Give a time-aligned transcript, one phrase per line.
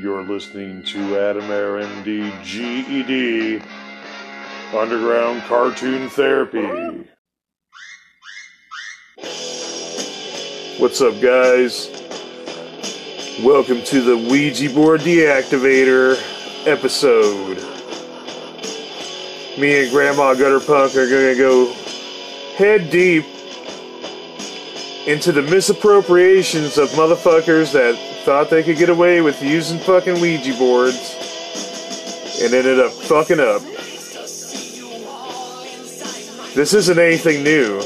[0.00, 3.62] You're listening to Adam Air MD GED
[4.74, 7.06] Underground Cartoon Therapy.
[10.78, 11.90] What's up, guys?
[13.44, 16.16] Welcome to the Ouija Board Deactivator
[16.66, 17.58] episode.
[19.58, 21.72] Me and Grandma Gutterpunk are gonna go
[22.56, 23.26] head deep
[25.08, 27.96] into the misappropriations of motherfuckers that
[28.26, 31.16] thought they could get away with using fucking Ouija boards
[32.42, 33.62] and ended up fucking up.
[36.54, 37.78] This isn't anything new.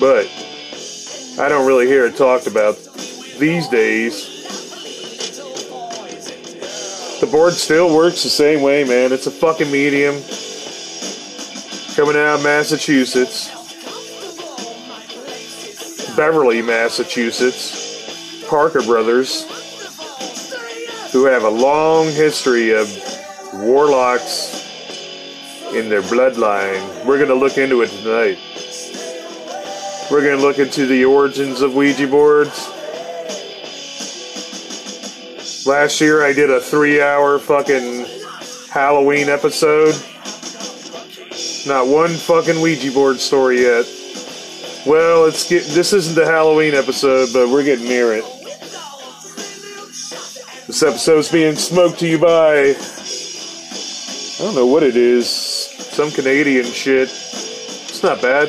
[0.00, 0.26] But
[1.38, 2.78] I don't really hear it talked about
[3.38, 4.30] these days.
[7.20, 9.12] The board still works the same way, man.
[9.12, 10.22] It's a fucking medium
[11.94, 13.50] coming out of Massachusetts.
[16.16, 19.44] Beverly, Massachusetts, Parker Brothers,
[21.12, 22.88] who have a long history of
[23.54, 24.62] warlocks
[25.74, 27.04] in their bloodline.
[27.04, 28.38] We're going to look into it tonight.
[30.10, 32.68] We're going to look into the origins of Ouija boards.
[35.66, 38.06] Last year I did a three hour fucking
[38.70, 39.94] Halloween episode.
[41.64, 43.86] Not one fucking Ouija board story yet.
[44.84, 48.24] Well, it's get, this isn't the Halloween episode, but we're getting near it.
[50.66, 52.74] This episode's being smoked to you by I
[54.38, 55.30] don't know what it is.
[55.30, 57.08] Some Canadian shit.
[57.08, 58.48] It's not bad.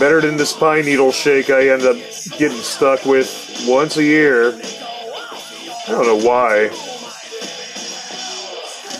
[0.00, 1.96] Better than this pine needle shake I end up
[2.38, 4.54] getting stuck with once a year.
[4.54, 6.70] I don't know why.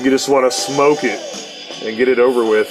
[0.05, 1.42] You just want to smoke it
[1.85, 2.69] and get it over with.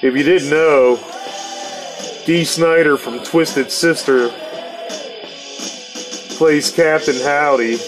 [0.00, 0.96] If you didn't know,
[2.26, 4.28] Dee Snider from Twisted Sister
[6.36, 7.78] plays Captain Howdy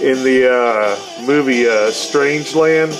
[0.00, 2.92] in the uh, movie uh, Strangeland.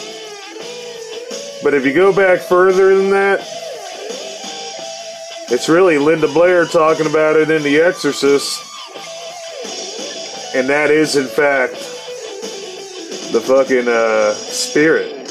[1.62, 3.40] But if you go back further than that,
[5.50, 8.62] it's really Linda Blair talking about it in The Exorcist.
[10.54, 11.95] And that is, in fact,
[13.36, 15.26] the fucking uh, spirit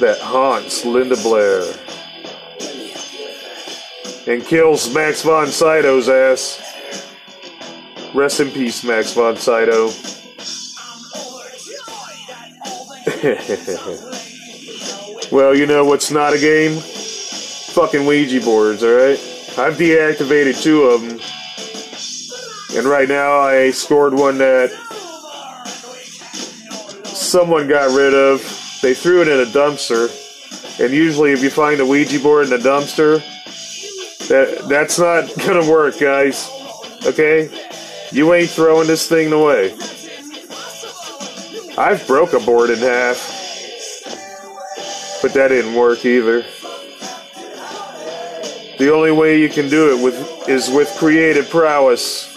[0.00, 1.62] that haunts Linda Blair
[4.26, 6.60] and kills Max von Sydow's ass.
[8.16, 9.90] Rest in peace, Max von Sydow.
[15.30, 16.80] well, you know what's not a game?
[16.80, 19.20] Fucking Ouija boards, alright?
[19.56, 21.20] I've deactivated two of them.
[22.76, 24.72] And right now I scored one that
[27.34, 28.40] someone got rid of.
[28.80, 30.08] They threw it in a dumpster.
[30.78, 33.18] And usually if you find a Ouija board in a dumpster,
[34.28, 36.48] that that's not gonna work, guys.
[37.04, 37.50] Okay?
[38.12, 39.72] You ain't throwing this thing away.
[41.76, 43.18] I've broke a board in half.
[45.20, 46.42] But that didn't work either.
[48.78, 52.32] The only way you can do it with is with creative prowess.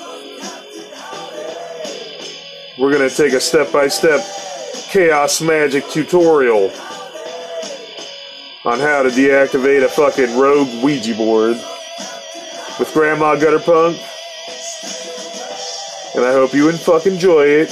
[2.79, 4.36] We're gonna take a step-by-step
[4.89, 6.71] chaos magic tutorial
[8.65, 11.57] on how to deactivate a fucking rogue Ouija board
[12.79, 13.97] with Grandma Gutterpunk.
[16.15, 17.71] And I hope you and fucking enjoy it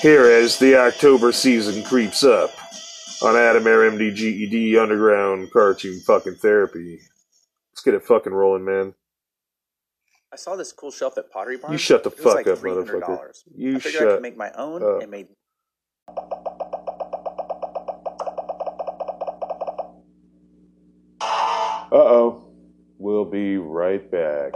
[0.00, 2.54] here as the October season creeps up
[3.22, 7.00] on Adam Air MD GED Underground Cartoon fucking Therapy.
[7.72, 8.94] Let's get it fucking rolling, man.
[10.32, 11.72] I saw this cool shelf at Pottery Barn.
[11.72, 12.86] You shut the fuck like up, $300.
[12.86, 13.30] motherfucker.
[13.54, 15.02] You I figured I could make my own up.
[15.02, 15.28] and made
[21.92, 22.42] Uh oh.
[22.98, 24.52] We'll be right back.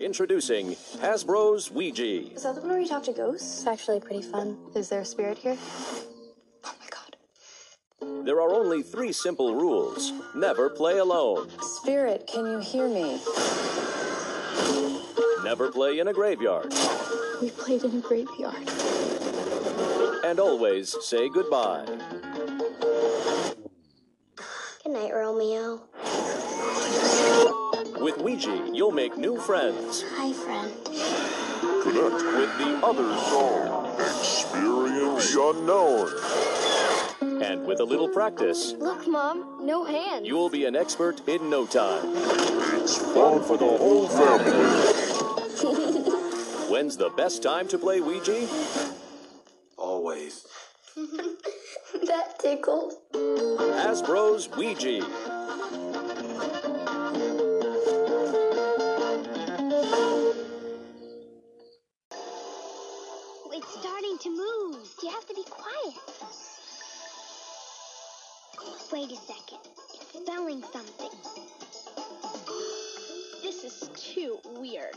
[0.00, 2.34] Introducing Hasbro's Ouija.
[2.34, 3.58] Is that the one where you talk to ghosts?
[3.58, 4.58] It's actually pretty fun.
[4.74, 5.56] Is there a spirit here?
[6.64, 8.26] Oh my god.
[8.26, 10.12] There are only three simple rules.
[10.34, 11.48] Never play alone.
[11.60, 13.20] Spirit, can you hear me?
[15.44, 16.74] Never play in a graveyard.
[17.40, 18.68] We played in a graveyard.
[20.24, 21.84] And always say goodbye.
[24.82, 25.82] Good night, Romeo.
[28.00, 30.02] With Ouija, you'll make new friends.
[30.16, 30.72] Hi, friend.
[31.82, 33.84] Connect with the other soul.
[34.00, 36.08] Experience the unknown.
[37.42, 40.26] And with a little practice, Look, Mom, no hands.
[40.26, 42.00] you'll be an expert in no time.
[42.80, 44.52] It's fun for the whole family.
[46.70, 48.48] When's the best time to play Ouija?
[50.14, 50.46] Always.
[52.06, 52.94] that tickles.
[53.12, 54.98] Hasbro's Ouija.
[63.50, 64.88] It's starting to move.
[65.02, 65.94] You have to be quiet.
[68.92, 69.58] Wait a second.
[69.94, 71.10] It's smelling something.
[73.42, 74.94] This is too weird.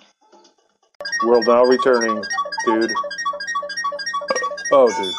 [1.26, 2.24] World now returning,
[2.68, 2.94] dude.
[4.72, 5.14] Oh, dude.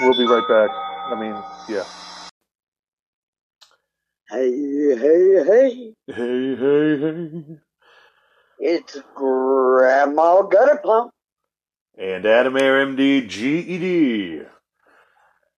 [0.00, 0.70] We'll be right back.
[1.06, 1.36] I mean,
[1.68, 1.84] yeah.
[4.28, 4.50] Hey,
[4.98, 5.94] hey, hey.
[6.08, 7.58] Hey, hey, hey.
[8.58, 11.10] It's Grandma Gutterpunk.
[11.96, 14.42] And Adam Air MD GED.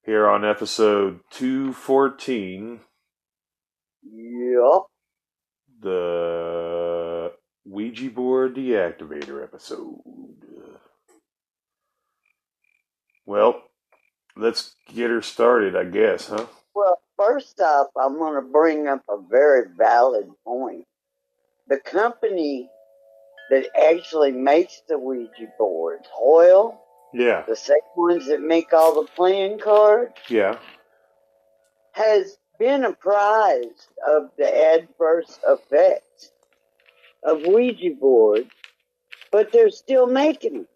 [0.04, 2.80] Here on episode 214,
[4.02, 4.86] Yup.
[5.80, 7.32] the
[7.64, 10.43] Ouija board deactivator episode.
[13.26, 13.62] Well,
[14.36, 16.46] let's get her started, I guess, huh?
[16.74, 20.86] Well, first off, I'm going to bring up a very valid point.
[21.68, 22.68] The company
[23.50, 26.80] that actually makes the Ouija boards, Hoyle,
[27.12, 30.58] Yeah, the same ones that make all the playing cards, yeah.
[31.92, 36.32] has been apprised of the adverse effects
[37.22, 38.50] of Ouija boards,
[39.32, 40.66] but they're still making them.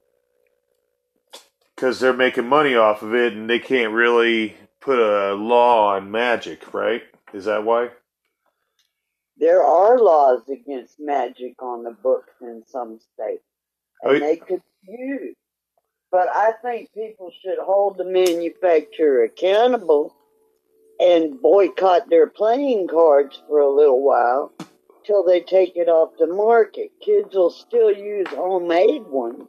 [1.78, 6.10] Because they're making money off of it and they can't really put a law on
[6.10, 7.02] magic, right?
[7.32, 7.90] Is that why?
[9.36, 13.44] There are laws against magic on the books in some states,
[14.04, 15.36] Oh, and they could be used.
[16.10, 20.16] But I think people should hold the manufacturer accountable
[20.98, 24.52] and boycott their playing cards for a little while
[25.06, 26.90] till they take it off the market.
[27.00, 29.46] Kids will still use homemade ones,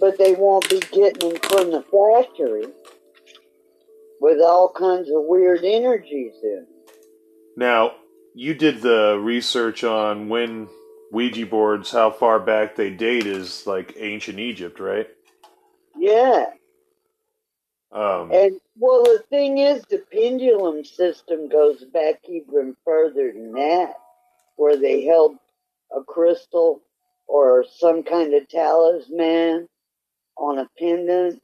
[0.00, 2.66] but they won't be getting them from the factory
[4.20, 6.66] with all kinds of weird energies in.
[7.56, 7.92] Now,
[8.34, 10.68] you did the research on when
[11.12, 15.08] Ouija boards, how far back they date is like ancient Egypt, right?
[15.96, 16.46] Yeah.
[17.92, 23.94] Um, And well, the thing is, the pendulum system goes back even further than that,
[24.56, 25.36] where they held
[25.94, 26.80] a crystal
[27.26, 29.68] or some kind of talisman
[30.40, 31.40] on a pendant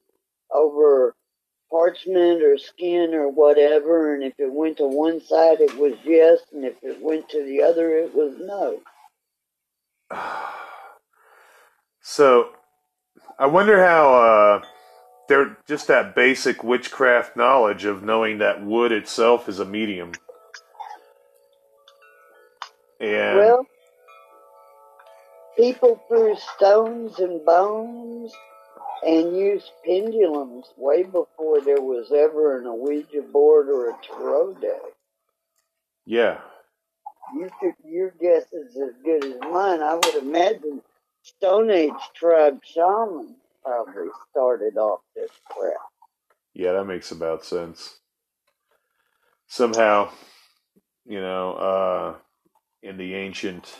[0.50, 1.14] over
[1.70, 6.40] parchment or skin or whatever, and if it went to one side, it was yes,
[6.52, 8.81] and if it went to the other, it was no.
[12.00, 12.50] so,
[13.38, 14.64] I wonder how uh,
[15.28, 20.12] they're just that basic witchcraft knowledge of knowing that wood itself is a medium.
[22.98, 23.66] And Well,
[25.56, 28.32] people threw stones and bones
[29.04, 34.82] and used pendulums way before there was ever an Ouija board or a tarot deck.
[36.06, 36.38] yeah,
[37.34, 39.82] You could, your guess is as good as mine.
[39.82, 40.82] I would imagine
[41.22, 45.75] Stone Age tribe shamans probably started off this crap.
[46.54, 47.98] yeah, that makes about sense.
[49.48, 50.10] Somehow,
[51.06, 52.14] you know, uh,
[52.82, 53.75] in the ancient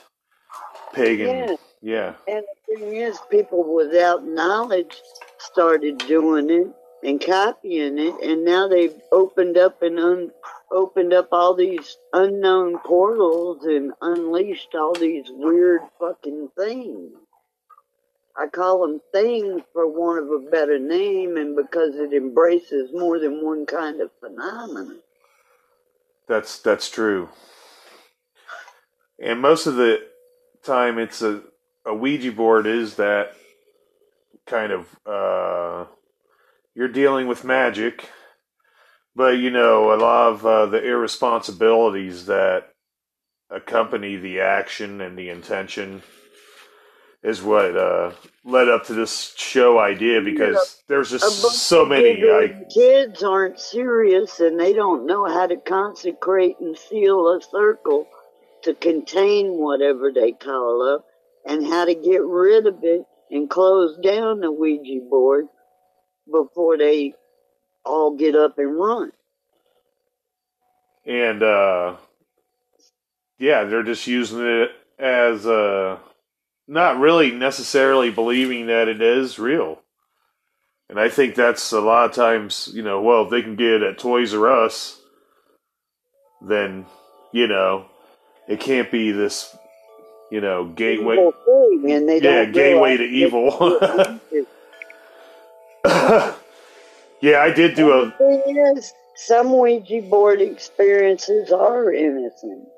[0.94, 1.56] pagan, Yeah.
[1.82, 2.14] yeah.
[2.28, 2.44] And
[2.78, 5.00] thing is, people without knowledge
[5.38, 6.69] started doing it
[7.02, 10.30] and copying it, and now they've opened up and un-
[10.71, 17.12] opened up all these unknown portals and unleashed all these weird fucking things.
[18.38, 23.18] I call them things for want of a better name, and because it embraces more
[23.18, 25.00] than one kind of phenomenon.
[26.28, 27.30] That's that's true.
[29.18, 30.00] And most of the
[30.62, 31.42] time, it's a
[31.87, 33.33] a Ouija board is that
[34.47, 35.88] kind of uh,
[36.75, 38.11] you're dealing with magic,
[39.14, 42.73] but you know a lot of uh, the irresponsibilities that
[43.50, 46.02] accompany the action and the intention
[47.23, 48.12] is what uh,
[48.45, 54.40] led up to this show idea because there's just so many like kids aren't serious
[54.40, 58.07] and they don't know how to consecrate and seal a circle
[58.62, 61.05] to contain whatever they call up
[61.46, 65.46] and how to get rid of it and close down the Ouija board
[66.30, 67.14] before they
[67.84, 69.12] all get up and run.
[71.06, 71.96] and uh
[73.38, 75.98] yeah they're just using it as uh
[76.66, 79.80] not really necessarily believing that it is real
[80.90, 83.74] and i think that's a lot of times you know well if they can get
[83.74, 85.00] it at toys r us
[86.42, 86.84] then
[87.32, 87.86] you know
[88.48, 89.56] it can't be this
[90.30, 91.16] you know gateway
[91.88, 93.80] and they yeah gateway to evil
[97.21, 98.11] Yeah, I did do The a.
[98.18, 102.68] thing is, some Ouija board experiences are innocent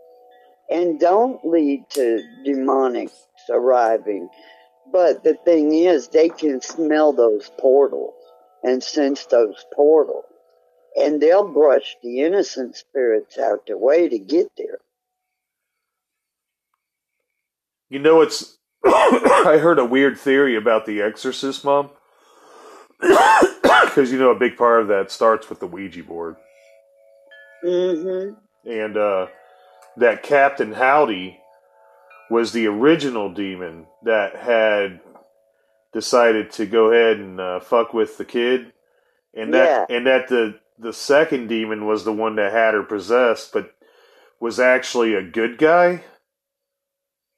[0.71, 3.17] and don't lead to demonics
[3.50, 4.28] arriving.
[4.93, 8.14] But the thing is, they can smell those portals
[8.62, 10.25] and sense those portals.
[10.97, 14.78] And they'll brush the innocent spirits out the way to get there.
[17.88, 18.59] You know, it's.
[18.85, 21.90] I heard a weird theory about The Exorcist, Mom.
[23.85, 26.37] Because, you know, a big part of that starts with the Ouija board.
[27.64, 28.35] Mm-hmm.
[28.71, 29.26] And uh,
[29.97, 31.38] that Captain Howdy
[32.30, 35.00] was the original demon that had
[35.92, 38.73] decided to go ahead and uh, fuck with the kid.
[39.35, 43.52] And that, and that the, the second demon was the one that had her possessed,
[43.52, 43.75] but
[44.40, 46.04] was actually a good guy.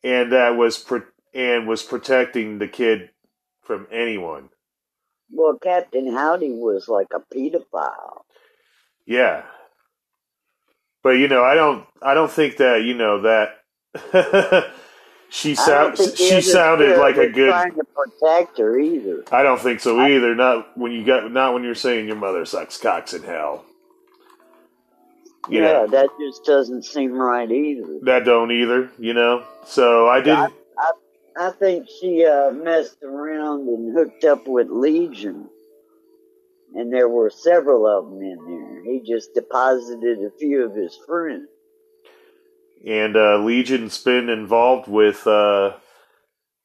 [0.03, 1.03] And that was pro-
[1.35, 3.11] and was protecting the kid
[3.63, 4.49] from anyone.
[5.31, 8.23] Well, Captain Howdy was like a pedophile.
[9.07, 9.45] Yeah.
[11.03, 13.59] But you know, I don't I don't think that, you know, that
[15.31, 19.25] she I sound, she sounded like a good trying to protect her either.
[19.33, 20.35] I don't think so either.
[20.35, 23.65] Not when you got not when you're saying your mother sucks cocks in hell.
[25.49, 27.99] You yeah, know, that just doesn't seem right either.
[28.03, 29.45] that don't either, you know.
[29.65, 30.53] So I didn't
[31.39, 35.49] I think she uh, messed around and hooked up with Legion.
[36.75, 38.85] And there were several of them in there.
[38.85, 41.49] He just deposited a few of his friends.
[42.87, 45.77] and uh, Legion's been involved with uh,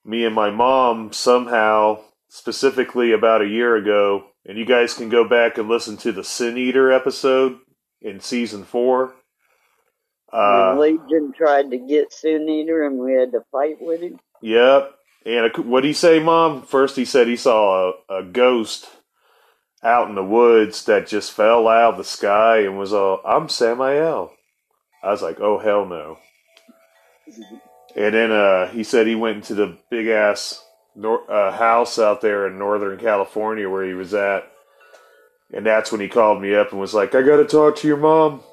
[0.03, 4.25] me and my mom somehow, specifically about a year ago.
[4.46, 7.58] And you guys can go back and listen to the Sin Eater episode
[8.02, 9.14] in season four.
[10.32, 14.20] Uh, Legion tried to get Sin Eater and we had to fight with him.
[14.42, 14.94] Yep.
[15.25, 16.62] And what did he say, Mom?
[16.62, 18.88] First, he said he saw a, a ghost
[19.82, 23.50] out in the woods that just fell out of the sky and was all, I'm
[23.50, 24.32] Samael.
[25.04, 26.18] I was like, oh, hell no.
[27.96, 30.64] And then uh, he said he went into the big ass
[30.96, 34.52] nor- uh, house out there in Northern California where he was at.
[35.56, 37.88] And that's when he called me up and was like, I got to talk to
[37.88, 38.44] your mom.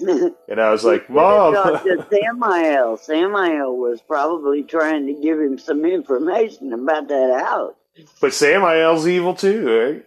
[0.48, 1.54] And I was like, Mom.
[2.10, 2.96] Samael.
[2.96, 7.74] Samael was probably trying to give him some information about that house.
[8.20, 10.06] but Samael's evil too, right?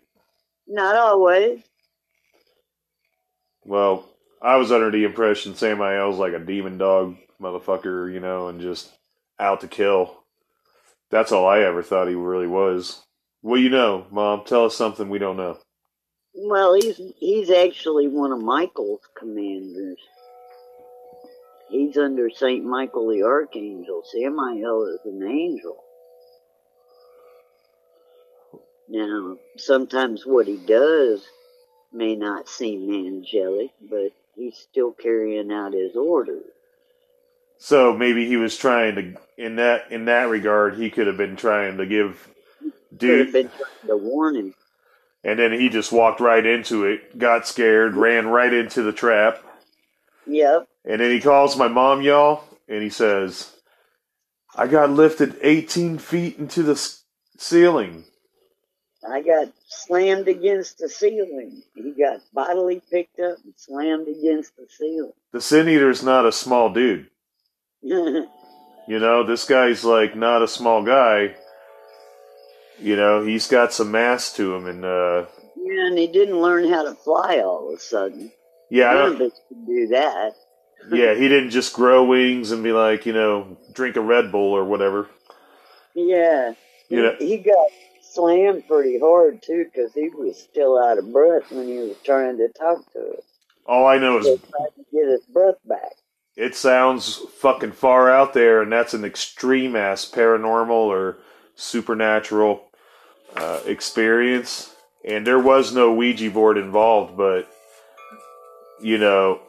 [0.68, 1.62] Not always.
[3.64, 4.06] Well,
[4.42, 8.92] I was under the impression Samael's like a demon dog motherfucker, you know, and just
[9.40, 10.22] out to kill.
[11.10, 13.02] That's all I ever thought he really was.
[13.42, 15.58] Well, you know, Mom, tell us something we don't know.
[16.40, 20.00] Well, he's he's actually one of Michael's commanders.
[21.70, 24.04] He's under Saint Michael the Archangel.
[24.06, 25.84] Samael is an angel.
[28.88, 31.26] Now, sometimes what he does
[31.92, 36.46] may not seem angelic, but he's still carrying out his orders.
[37.58, 41.36] So maybe he was trying to in that in that regard he could have been
[41.36, 42.28] trying to give
[43.00, 44.54] Could have dude been trying to warn him.
[45.28, 49.44] And then he just walked right into it, got scared, ran right into the trap,
[50.26, 50.68] Yep.
[50.86, 53.52] and then he calls my mom, y'all, and he says,
[54.56, 57.04] "I got lifted 18 feet into the s-
[57.38, 58.06] ceiling."
[59.08, 61.62] I got slammed against the ceiling.
[61.76, 65.14] He got bodily picked up and slammed against the ceiling.
[65.34, 67.10] The Sin Eater's not a small dude.
[68.90, 71.36] You know, this guy's like not a small guy.
[72.80, 76.70] You know, he's got some mass to him, and uh, Yeah, and he didn't learn
[76.70, 78.32] how to fly all of a sudden.
[78.70, 80.34] yeah, I None don't, of us could do that.
[80.92, 84.54] yeah, he didn't just grow wings and be like, you know, drink a Red Bull
[84.54, 85.08] or whatever.
[85.96, 86.54] Yeah.
[86.90, 87.68] You know, He got
[88.02, 92.38] slammed pretty hard, too, because he was still out of breath when he was trying
[92.38, 93.24] to talk to us.
[93.66, 94.40] all I know is to
[94.94, 95.92] get his breath back.
[96.38, 101.18] it sounds fucking far out there, and that's an extreme ass paranormal or
[101.56, 102.64] supernatural
[103.36, 104.74] uh, experience.
[105.06, 107.48] And there was no Ouija board involved, but
[108.82, 109.42] you know,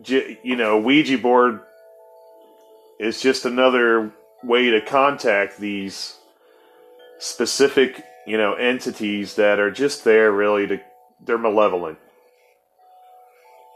[0.00, 1.60] j- you know, Ouija board
[2.98, 6.16] is just another way to contact these
[7.18, 10.80] specific, you know, entities that are just there really to
[11.24, 11.98] they're malevolent.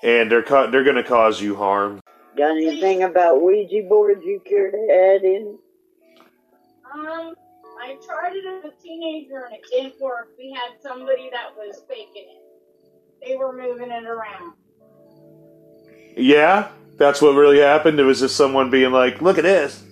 [0.03, 2.01] And they're ca- they're going to cause you harm.
[2.37, 5.59] Got anything about Ouija boards you care to add in?
[6.93, 7.35] Um,
[7.87, 10.31] I tried it as a teenager and it didn't work.
[10.37, 12.43] We had somebody that was faking it.
[13.25, 14.55] They were moving it around.
[16.17, 18.01] Yeah, that's what really happened.
[18.01, 19.85] It was just someone being like, "Look at this."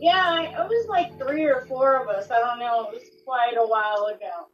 [0.00, 2.30] Yeah, I- it was like three or four of us.
[2.30, 2.88] I don't know.
[2.88, 4.48] It was quite a while ago.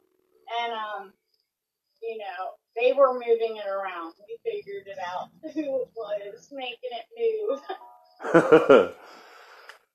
[0.63, 1.13] and um,
[2.03, 4.13] you know, they were moving it around.
[4.27, 8.91] We figured it out who it was making it move.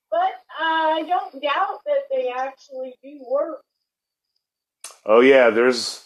[0.09, 3.61] but I don't doubt that they actually do work.
[5.05, 6.05] oh yeah, there's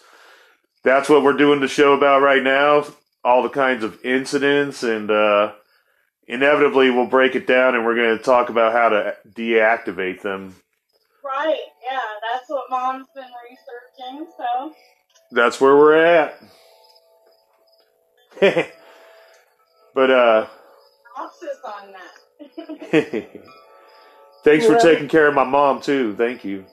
[0.84, 2.86] that's what we're doing the show about right now.
[3.24, 5.54] All the kinds of incidents and uh,
[6.28, 10.56] inevitably we'll break it down and we're going to talk about how to deactivate them.
[11.24, 12.00] Right, yeah,
[12.32, 14.74] that's what mom's been researching, so
[15.32, 16.42] That's where we're at.
[19.94, 20.48] but uh
[21.64, 23.30] on that.
[24.44, 26.16] thanks for taking care of my mom too.
[26.16, 26.66] Thank you.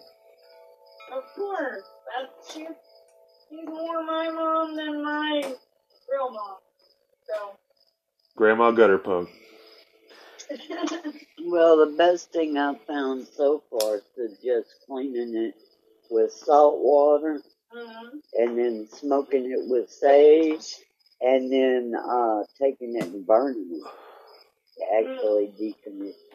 [1.13, 1.83] of course.
[2.17, 2.67] That's she's,
[3.49, 5.55] she's more my mom than my
[6.11, 6.57] real mom.
[7.27, 7.57] So
[8.37, 9.29] Grandma Gutterpunk.
[11.49, 15.55] Well, the best thing I've found so far is to just cleaning it
[16.11, 17.41] with salt water
[17.75, 18.11] mhm.
[18.35, 20.75] and then smoking it with sage
[21.23, 23.91] and then uh, taking it and burning it
[24.77, 26.28] to actually decommission.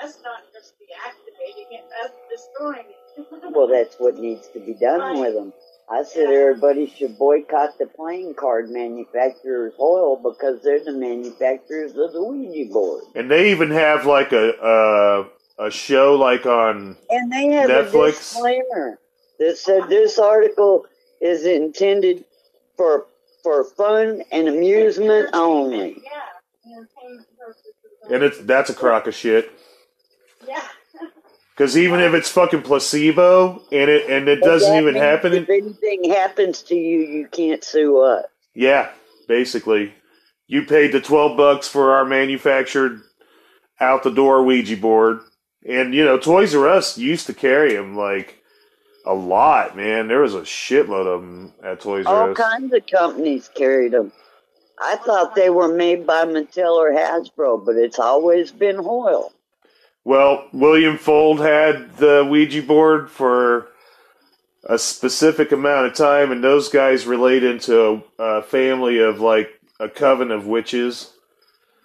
[0.00, 2.96] That's not just deactivating it, that's destroying it.
[3.52, 5.52] Well, that's what needs to be done with them.
[5.90, 12.12] I said everybody should boycott the playing card manufacturers, Hoyle, because they're the manufacturers of
[12.12, 13.02] the Ouija board.
[13.16, 15.28] And they even have like a uh,
[15.58, 18.08] a show like on And they have Netflix?
[18.08, 19.00] a disclaimer
[19.40, 20.86] that said this article
[21.20, 22.24] is intended
[22.76, 23.06] for
[23.42, 26.00] for fun and amusement only.
[26.04, 26.84] Yeah,
[28.14, 29.50] and it's that's a crock of shit.
[30.46, 30.62] Yeah.
[31.56, 35.48] Because even if it's fucking placebo and it and it doesn't even means happen, If
[35.50, 38.24] anything happens to you, you can't sue us.
[38.54, 38.90] yeah,
[39.28, 39.92] basically,
[40.46, 43.02] you paid the twelve bucks for our manufactured
[43.78, 45.20] out the door Ouija board,
[45.68, 48.42] and you know Toys R Us used to carry them like
[49.04, 50.08] a lot, man.
[50.08, 52.38] There was a shitload of them at Toys R Us.
[52.38, 54.12] All kinds of companies carried them.
[54.82, 59.30] I thought they were made by Mattel or Hasbro, but it's always been Hoyle.
[60.04, 63.68] Well, William Fuld had the Ouija board for
[64.64, 69.50] a specific amount of time, and those guys relate into a, a family of like
[69.78, 71.12] a coven of witches.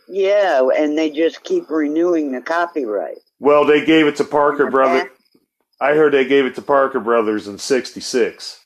[0.08, 3.18] Yeah, and they just keep renewing the copyright.
[3.40, 5.10] Well, they gave it to Parker Brothers.
[5.82, 8.66] I heard they gave it to Parker Brothers in '66,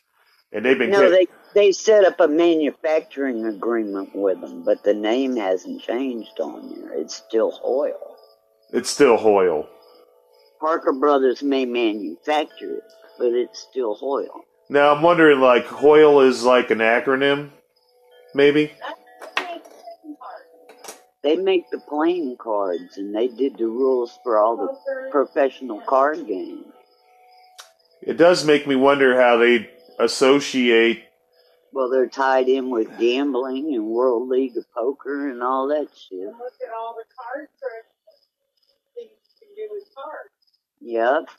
[0.51, 0.91] and they've been.
[0.91, 5.81] No, ca- they they set up a manufacturing agreement with them, but the name hasn't
[5.81, 6.93] changed on there.
[6.93, 8.08] It's still Hoyle.
[8.71, 9.67] It's still Hoyle.
[10.59, 12.83] Parker Brothers may manufacture it,
[13.17, 14.43] but it's still Hoyle.
[14.69, 17.49] Now I'm wondering, like Hoyle is like an acronym,
[18.35, 18.71] maybe.
[18.79, 18.99] That's
[19.37, 20.97] the main part.
[21.23, 26.27] They make the playing cards, and they did the rules for all the professional card
[26.27, 26.65] games.
[28.01, 31.03] It does make me wonder how they associate.
[31.73, 36.19] Well, they're tied in with gambling and World League of Poker and all that shit.
[36.19, 37.88] Look at all the card tricks things you can
[39.59, 40.29] do with cards.
[40.81, 41.29] Yep.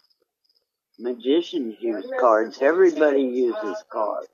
[0.98, 2.58] Magicians use cards.
[2.60, 4.28] Everybody uses cards.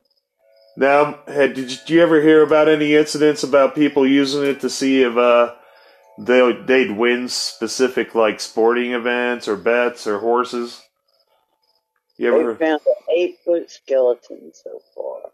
[0.76, 4.60] Now, had did you, did you ever hear about any incidents about people using it
[4.60, 5.54] to see if uh
[6.18, 10.82] they they'd win specific like sporting events or bets or horses?
[12.18, 12.56] You They ever?
[12.56, 15.30] found an eight foot skeleton so far.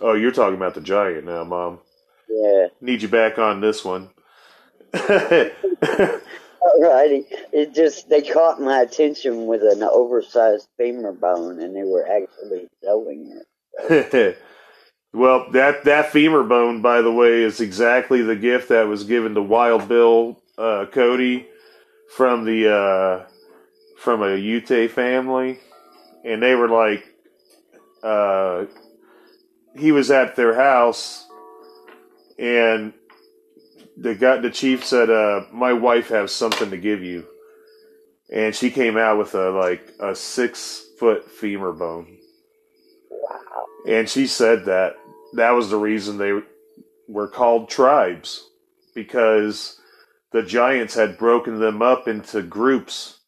[0.00, 1.78] Oh, you're talking about the giant now, Mom.
[2.28, 2.66] Yeah.
[2.80, 4.10] Need you back on this one.
[6.80, 7.24] Alrighty.
[7.52, 12.68] It just, they caught my attention with an oversized femur bone and they were actually
[12.82, 13.46] showing it.
[15.12, 19.34] well, that that femur bone, by the way, is exactly the gift that was given
[19.34, 21.46] to Wild Bill uh, Cody
[22.14, 23.28] from the uh,
[23.98, 25.58] from a Ute family,
[26.24, 27.04] and they were like,
[28.02, 28.64] uh,
[29.78, 31.26] he was at their house,
[32.38, 32.94] and
[33.96, 37.26] the guy, the chief said, uh, "My wife has something to give you,"
[38.30, 42.18] and she came out with a like a six foot femur bone.
[43.10, 43.66] Wow.
[43.88, 44.96] And she said that
[45.34, 46.32] that was the reason they
[47.08, 48.48] were called tribes
[48.94, 49.80] because
[50.32, 53.20] the giants had broken them up into groups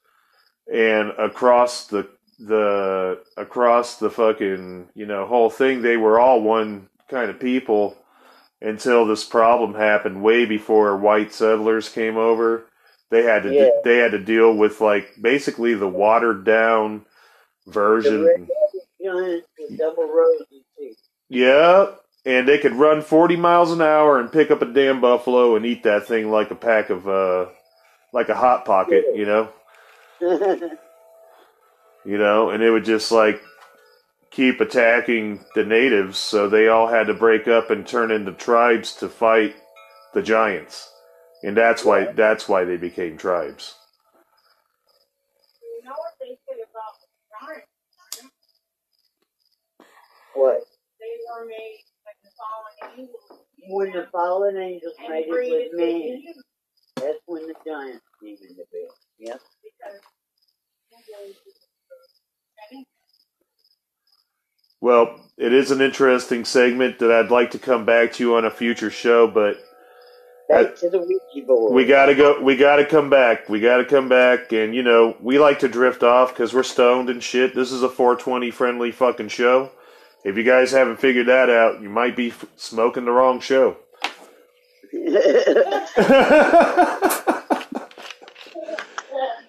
[0.72, 6.88] and across the the across the fucking you know whole thing they were all one
[7.08, 7.96] kind of people
[8.60, 12.66] until this problem happened way before white settlers came over.
[13.10, 13.70] They had to Yeah.
[13.84, 17.06] they had to deal with like basically the watered down
[17.66, 18.48] The version red
[19.76, 20.08] double
[21.28, 21.86] yeah,
[22.24, 25.66] and they could run 40 miles an hour and pick up a damn buffalo and
[25.66, 27.46] eat that thing like a pack of, uh,
[28.12, 29.48] like a hot pocket, you know?
[32.04, 33.42] You know, and it would just like
[34.38, 38.94] keep attacking the natives, so they all had to break up and turn into tribes
[38.94, 39.56] to fight
[40.14, 40.88] the giants.
[41.42, 43.74] And that's why that's why they became tribes.
[45.60, 46.94] You know what they say about
[47.42, 47.66] giants?
[50.34, 50.60] What?
[51.00, 53.42] They were made like the fallen angels.
[53.70, 56.22] When the fallen angels and made it with man,
[56.94, 58.86] that's when the giants came into being.
[59.18, 59.40] Yep.
[59.64, 60.00] because
[64.80, 68.44] Well, it is an interesting segment that I'd like to come back to you on
[68.44, 69.56] a future show, but
[70.48, 71.74] Back to the Ouija board.
[71.74, 72.40] we gotta go.
[72.40, 73.50] We gotta come back.
[73.50, 77.10] We gotta come back, and you know we like to drift off because we're stoned
[77.10, 77.54] and shit.
[77.54, 79.70] This is a 420 friendly fucking show.
[80.24, 83.76] If you guys haven't figured that out, you might be f- smoking the wrong show.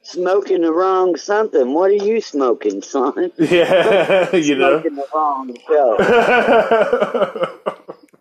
[0.10, 1.74] smoking the wrong something.
[1.74, 3.32] What are you smoking, son?
[3.38, 4.82] yeah, you know.
[4.82, 5.98] Smoking the wrong show.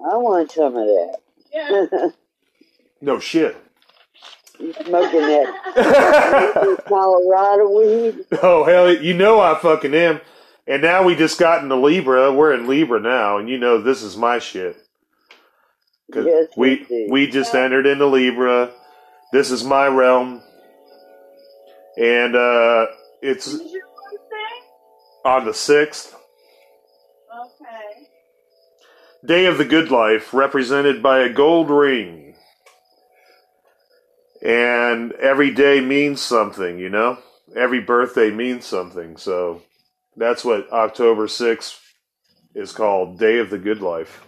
[0.00, 1.18] I want some of that.
[1.52, 1.86] yeah,
[3.00, 3.56] no shit.
[4.58, 8.24] you smoking that Colorado weed?
[8.42, 10.20] Oh hell, you know I fucking am.
[10.66, 12.32] And now we just got into Libra.
[12.32, 14.76] We're in Libra now, and you know this is my shit.
[16.14, 17.10] Yes, we indeed.
[17.10, 18.70] we just entered into Libra.
[19.32, 20.42] This is my realm,
[21.98, 22.86] and uh,
[23.20, 23.58] it's
[25.24, 26.14] on the sixth
[27.44, 28.08] Okay.
[29.26, 32.34] day of the good life, represented by a gold ring.
[34.42, 37.18] And every day means something, you know.
[37.56, 39.16] Every birthday means something.
[39.16, 39.62] So
[40.16, 41.80] that's what October sixth
[42.54, 44.24] is called, Day of the Good Life.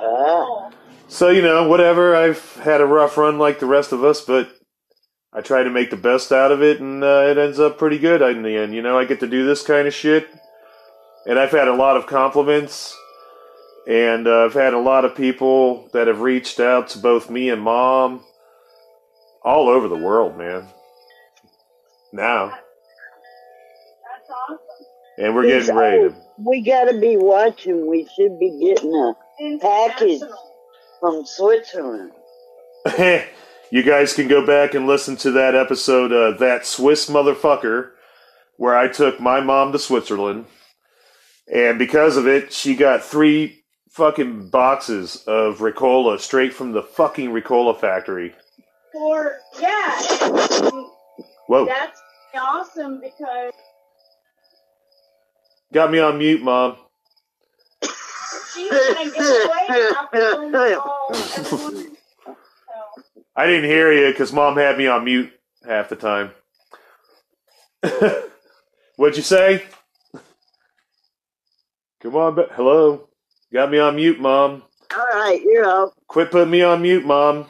[0.00, 0.70] Oh,
[1.08, 2.16] So, you know, whatever.
[2.16, 4.50] I've had a rough run like the rest of us, but
[5.32, 7.98] I try to make the best out of it, and uh, it ends up pretty
[7.98, 8.74] good in the end.
[8.74, 10.28] You know, I get to do this kind of shit,
[11.24, 12.96] and I've had a lot of compliments,
[13.86, 17.48] and uh, I've had a lot of people that have reached out to both me
[17.48, 18.24] and mom
[19.42, 20.66] all over the world, man.
[22.12, 24.58] Now, that's awesome.
[25.16, 26.14] and we're getting ready to.
[26.38, 27.86] We gotta be watching.
[27.86, 30.22] We should be getting a package
[30.98, 32.10] from Switzerland.
[33.70, 37.90] you guys can go back and listen to that episode, uh, that Swiss motherfucker,
[38.56, 40.46] where I took my mom to Switzerland,
[41.52, 47.30] and because of it, she got three fucking boxes of Ricola straight from the fucking
[47.30, 48.34] Ricola factory.
[48.92, 50.00] For yeah,
[51.46, 52.00] Whoa, that's
[52.34, 53.52] awesome because
[55.72, 56.76] got me on mute, mom.
[58.54, 61.96] she's gonna get away after we all everyone.
[62.24, 65.32] So I didn't hear you because mom had me on mute
[65.66, 66.30] half the time.
[68.96, 69.64] What'd you say?
[72.02, 73.08] Come on, but hello.
[73.52, 74.62] Got me on mute, mom.
[74.96, 75.92] All right, you're up.
[76.08, 77.46] Quit putting me on mute, mom.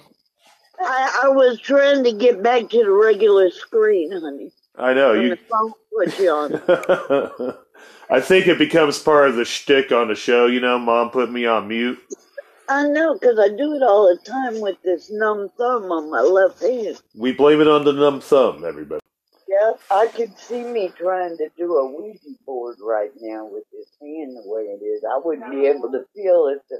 [0.78, 4.52] I, I was trying to get back to the regular screen, honey.
[4.76, 5.30] I know you.
[5.30, 7.56] the phone put you on.
[8.10, 10.46] I think it becomes part of the shtick on the show.
[10.46, 11.98] You know, mom put me on mute.
[12.70, 16.20] I know because I do it all the time with this numb thumb on my
[16.20, 17.02] left hand.
[17.16, 19.00] We blame it on the numb thumb, everybody.
[19.48, 23.88] Yeah, I could see me trying to do a Ouija board right now with this
[24.00, 25.02] hand the way it is.
[25.02, 26.78] I wouldn't be able to feel if the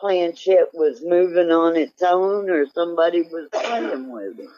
[0.00, 4.50] planchette was moving on its own or somebody was playing with it.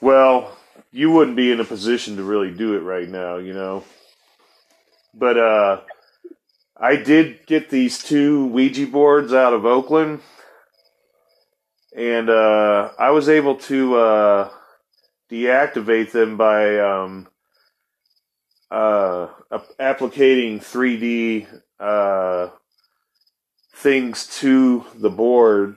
[0.00, 0.56] Well,
[0.92, 3.82] you wouldn't be in a position to really do it right now, you know.
[5.14, 5.80] But uh
[6.80, 10.20] I did get these two Ouija boards out of Oakland
[11.96, 14.50] and uh I was able to uh
[15.30, 17.28] deactivate them by um
[18.70, 21.46] uh ap- applicating 3D
[21.80, 22.50] uh
[23.74, 25.76] things to the board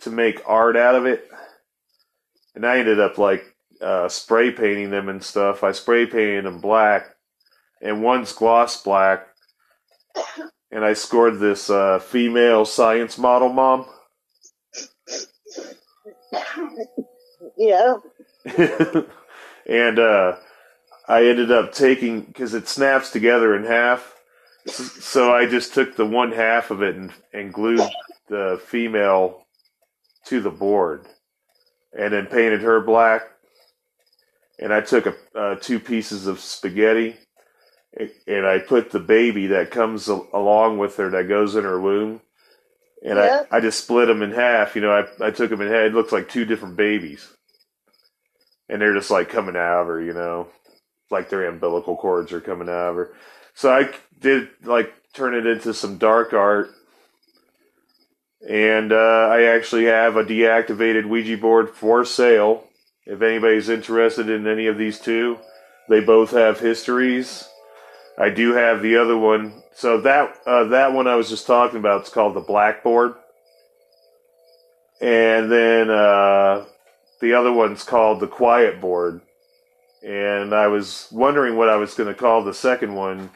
[0.00, 1.30] to make art out of it.
[2.54, 3.44] And I ended up like
[3.80, 5.62] uh, spray painting them and stuff.
[5.62, 7.14] I spray painted them black,
[7.80, 9.25] and one's gloss black.
[10.70, 13.86] And I scored this uh, female science model mom.
[17.58, 17.96] Yeah,
[19.66, 20.36] and uh,
[21.08, 24.14] I ended up taking because it snaps together in half.
[24.66, 27.80] So I just took the one half of it and, and glued
[28.28, 29.46] the female
[30.26, 31.06] to the board,
[31.96, 33.22] and then painted her black.
[34.58, 37.16] And I took a, uh, two pieces of spaghetti,
[38.26, 42.20] and- I put the baby that comes along with her that goes in her womb.
[43.02, 43.44] And Yeah.
[43.50, 44.74] I, I just split them in half.
[44.76, 45.86] You know, I, I took them in half.
[45.86, 47.28] It looks like two different babies
[48.68, 50.48] and they're just like coming out of her, you know.
[51.10, 53.12] like their umbilical cords are coming out of her.
[53.54, 56.70] So I did like turn it into some dark art,
[58.48, 62.64] and uh, I actually have a deactivated Ouija board for sale.
[63.06, 65.38] If anybody's interested in any of these two,
[65.88, 67.48] they both have histories.
[68.18, 69.62] I do have the other one.
[69.74, 73.14] So that uh, that one I was just talking about, it's called the Blackboard,
[75.00, 76.64] and then uh,
[77.20, 79.20] the other one's called the Quiet Board.
[80.02, 83.30] And I was wondering what I was going to call the second one,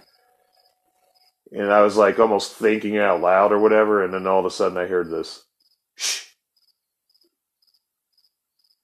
[1.52, 4.50] and I was like almost thinking out loud or whatever, and then all of a
[4.50, 5.44] sudden I heard this,
[5.96, 6.26] shh,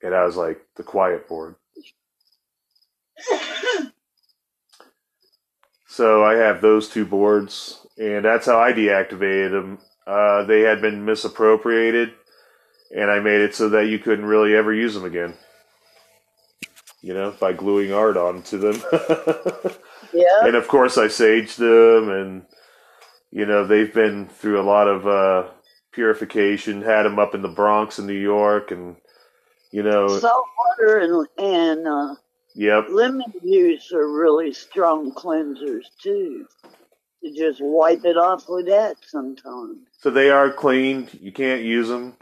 [0.03, 1.55] and I was like the Quiet Board.
[5.97, 9.79] So I have those two boards, and that's how I deactivated them.
[10.07, 12.13] Uh, they had been misappropriated,
[12.95, 15.33] and I made it so that you couldn't really ever use them again.
[17.01, 18.83] You know, by gluing art onto them.
[20.13, 20.47] Yeah.
[20.47, 22.47] and of course, I saged them, and
[23.33, 25.51] you know they've been through a lot of uh,
[25.93, 26.81] purification.
[26.81, 28.97] Had them up in the Bronx in New York, and
[29.73, 32.15] you know, Salt water and, and uh,
[32.57, 36.47] yep, lemon juice are really strong cleansers too.
[37.23, 39.79] You just wipe it off with that sometimes.
[39.99, 41.11] So they are cleaned.
[41.21, 42.17] You can't use them.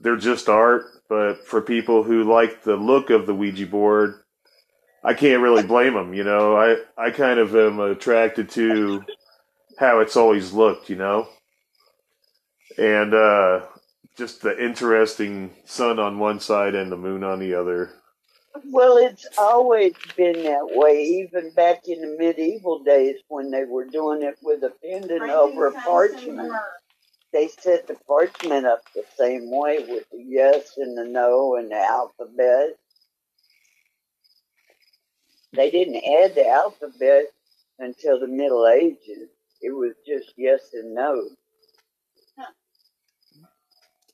[0.00, 0.84] They're just art.
[1.08, 4.14] But for people who like the look of the Ouija board,
[5.04, 6.14] I can't really blame them.
[6.14, 9.04] You know, I I kind of am attracted to
[9.78, 10.90] how it's always looked.
[10.90, 11.28] You know,
[12.76, 13.66] and uh,
[14.16, 17.90] just the interesting sun on one side and the moon on the other.
[18.64, 23.84] Well, it's always been that way, even back in the medieval days when they were
[23.86, 26.52] doing it with a pendant over a parchment.
[27.32, 31.70] They set the parchment up the same way with the yes and the no and
[31.70, 32.78] the alphabet.
[35.52, 37.26] They didn't add the alphabet
[37.78, 39.28] until the Middle Ages.
[39.62, 41.28] It was just yes and no.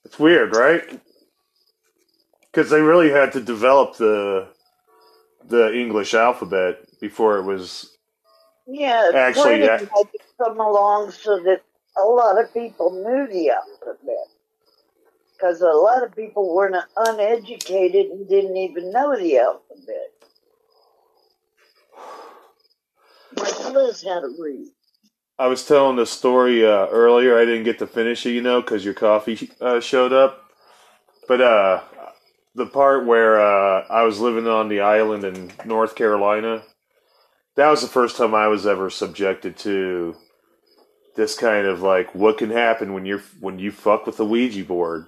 [0.05, 1.01] It's weird, right?
[2.53, 4.49] Because they really had to develop the
[5.49, 7.97] the English alphabet before it was
[8.67, 11.63] Yeah, Actually, had to come along so that
[11.97, 14.29] a lot of people knew the alphabet.
[15.35, 20.13] Because a lot of people were not uneducated and didn't even know the alphabet.
[23.37, 24.69] Like Liz had to read.
[25.39, 27.39] I was telling the story uh, earlier.
[27.39, 30.53] I didn't get to finish it, you know, because your coffee uh, showed up.
[31.27, 31.81] But uh,
[32.55, 36.63] the part where uh, I was living on the island in North Carolina,
[37.57, 40.17] that was the first time I was ever subjected to
[41.17, 44.65] this kind of like what can happen when you're when you fuck with the Ouija
[44.65, 45.07] board.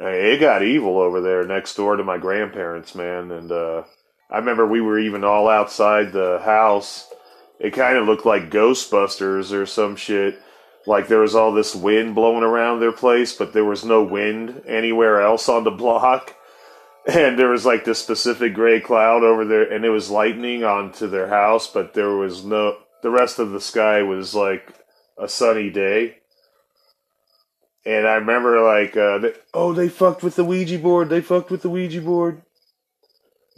[0.00, 3.82] It got evil over there next door to my grandparents, man, and uh,
[4.30, 7.10] I remember we were even all outside the house
[7.60, 10.42] it kind of looked like Ghostbusters or some shit.
[10.86, 14.62] Like there was all this wind blowing around their place, but there was no wind
[14.66, 16.36] anywhere else on the block.
[17.06, 21.06] And there was like this specific gray cloud over there, and it was lightning onto
[21.06, 22.76] their house, but there was no.
[23.02, 24.74] The rest of the sky was like
[25.18, 26.18] a sunny day.
[27.86, 31.08] And I remember like, uh, they, oh, they fucked with the Ouija board.
[31.08, 32.42] They fucked with the Ouija board.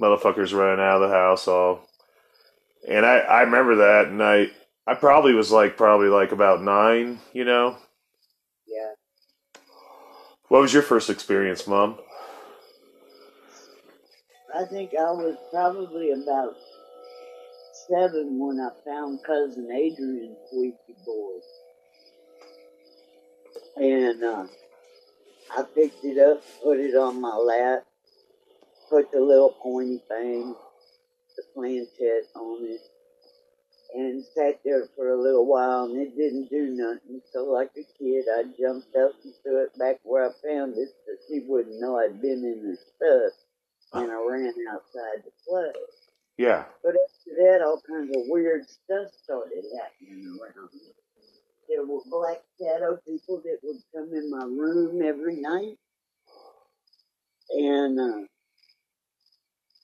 [0.01, 1.89] Motherfuckers running out of the house all
[2.89, 4.23] and I, I remember that, and
[4.87, 7.77] I, probably was like probably like about nine, you know.
[8.66, 8.92] Yeah.
[10.49, 11.99] What was your first experience, Mom?
[14.55, 16.55] I think I was probably about
[17.88, 21.40] seven when I found cousin Adrian's Ouija board.
[23.77, 24.47] And uh,
[25.57, 27.85] I picked it up, put it on my lap,
[28.90, 30.55] put the little pointy thing,
[31.37, 32.81] the planchette on it,
[33.95, 37.21] and sat there for a little while, and it didn't do nothing.
[37.33, 40.89] So, like a kid, I jumped up and threw it back where I found it
[41.05, 45.73] so she wouldn't know I'd been in her stuff, and I ran outside to play.
[46.39, 46.65] Yeah.
[46.83, 50.81] But after that, all kinds of weird stuff started happening around me.
[51.69, 55.79] There were black shadow people that would come in my room every night
[57.51, 58.27] and uh,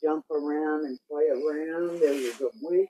[0.02, 2.00] jump around and play around.
[2.00, 2.88] There was a witch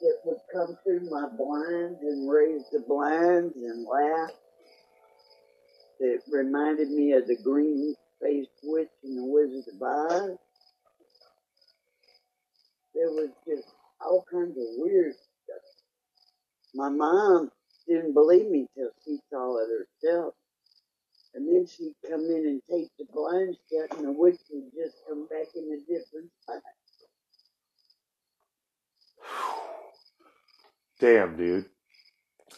[0.00, 4.30] that would come through my blinds and raise the blinds and laugh.
[6.00, 10.38] That reminded me of the green faced witch in the Wizard of Oz
[12.94, 13.68] there was just
[14.00, 15.62] all kinds of weird stuff.
[16.74, 17.50] My mom
[17.88, 20.34] didn't believe me till she saw it herself.
[21.34, 24.96] And then she'd come in and take the blinds shut and the witch would just
[25.08, 26.62] come back in a different spot.
[31.00, 31.66] Damn, dude.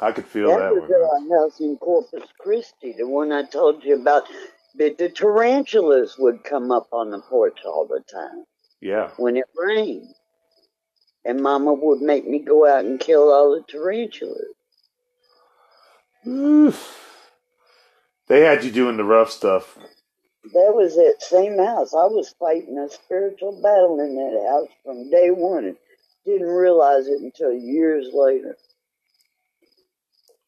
[0.00, 1.32] I could feel that that, was one.
[1.32, 4.24] our house in Corpus Christi, the one I told you about.
[4.76, 8.44] That the tarantulas would come up on the porch all the time
[8.80, 9.10] Yeah.
[9.16, 10.14] when it rained.
[11.24, 14.54] And Mama would make me go out and kill all the tarantulas.
[16.26, 16.96] Oof.
[18.28, 19.76] They had you doing the rough stuff.
[20.52, 21.92] That was that same house.
[21.94, 25.76] I was fighting a spiritual battle in that house from day one
[26.28, 28.56] didn't realize it until years later.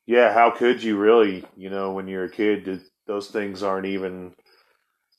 [0.06, 1.44] Yeah, how could you really?
[1.56, 4.34] You know, when you're a kid, those things aren't even.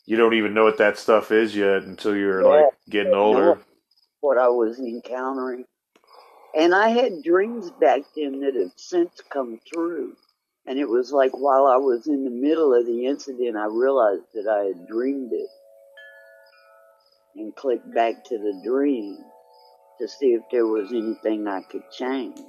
[0.06, 3.60] You don't even know what that stuff is yet until you're like getting older.
[4.20, 5.66] What I was encountering.
[6.58, 10.16] And I had dreams back then that have since come true.
[10.68, 14.26] And it was like while I was in the middle of the incident, I realized
[14.34, 15.48] that I had dreamed it.
[17.36, 19.18] And clicked back to the dream
[20.00, 22.40] to see if there was anything I could change.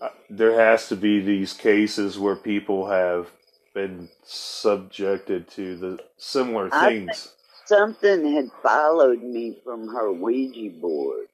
[0.00, 3.28] Uh, There has to be these cases where people have
[3.74, 7.34] been subjected to the similar things.
[7.66, 11.28] Something had followed me from her Ouija board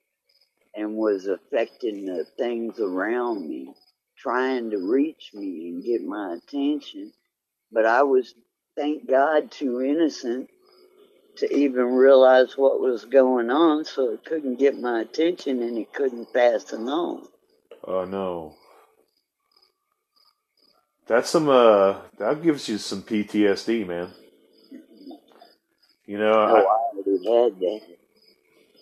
[0.76, 3.74] and was affecting the things around me,
[4.18, 7.12] trying to reach me and get my attention.
[7.72, 8.34] But I was,
[8.76, 10.50] thank God, too innocent
[11.38, 15.92] to even realize what was going on, so it couldn't get my attention and it
[15.92, 17.26] couldn't pass it on.
[17.84, 18.54] Oh no.
[21.06, 24.10] That's some uh that gives you some PTSD, man.
[26.06, 26.64] You know, Oh, I, I
[26.96, 27.80] already had that.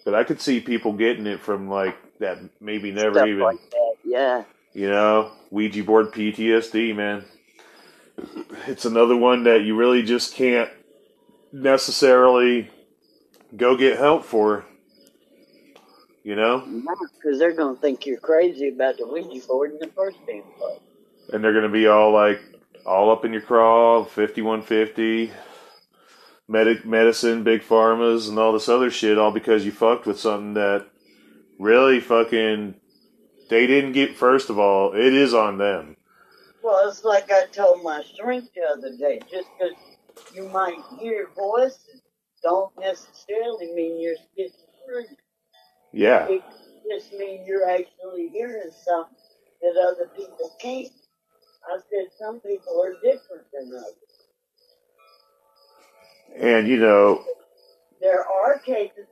[0.05, 3.71] but I could see people getting it from like that maybe never Stuff even like
[3.71, 4.45] that, yeah.
[4.73, 7.25] you know, Ouija board PTSD, man.
[8.67, 10.71] It's another one that you really just can't
[11.55, 12.69] necessarily
[13.57, 14.64] go get help for.
[16.23, 16.61] You know?
[17.17, 20.43] Because they're going to think you're crazy about the Ouija board in the first damn
[20.59, 20.81] place.
[21.33, 22.40] and they're gonna be all like
[22.87, 25.33] all up in your craw, fifty one fifty,
[26.49, 30.55] medic medicine, big pharmas, and all this other shit, all because you fucked with something
[30.55, 30.87] that
[31.59, 32.75] really fucking
[33.49, 34.17] they didn't get.
[34.17, 35.97] First of all, it is on them.
[36.62, 39.21] Well, it's like I told my shrink the other day.
[39.31, 39.75] Just because
[40.35, 42.03] you might hear voices,
[42.42, 45.18] don't necessarily mean you're schizophrenic.
[45.92, 46.42] Yeah, It
[46.90, 49.16] just means you're actually hearing something
[49.62, 50.88] that other people can't.
[51.66, 53.97] I said some people are different than others.
[56.40, 57.25] and you know,
[58.01, 59.09] There are cases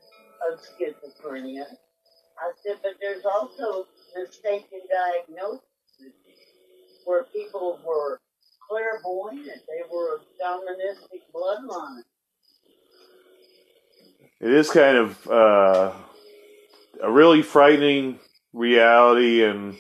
[0.51, 1.67] of schizophrenia.
[2.39, 5.63] I said, but there's also mistaken diagnoses
[7.07, 8.22] where people were
[8.73, 9.63] clairvoyant.
[9.69, 12.03] They were of shamanistic bloodline.
[14.41, 15.93] it is kind of uh,
[17.03, 18.19] a really frightening
[18.53, 19.77] reality and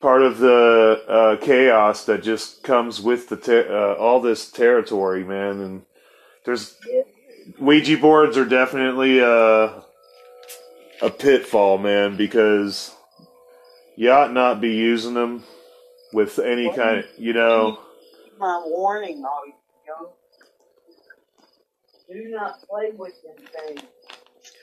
[0.00, 5.24] part of the uh, chaos that just comes with the ter- uh, all this territory,
[5.24, 5.60] man.
[5.60, 5.82] And
[6.44, 6.76] there's
[7.58, 9.82] Ouija boards are definitely a
[11.02, 12.94] a pitfall, man, because
[13.96, 15.42] you ought not be using them
[16.14, 17.80] with any kind of, you know.
[18.38, 19.52] My warning, all you
[19.86, 20.06] young,
[22.08, 23.82] do not play with them things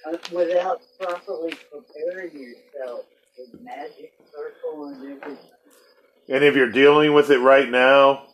[0.08, 3.02] uh, without properly preparing yourself
[3.38, 5.38] with magic circle and everything.
[6.30, 8.28] And if you're dealing with it right now,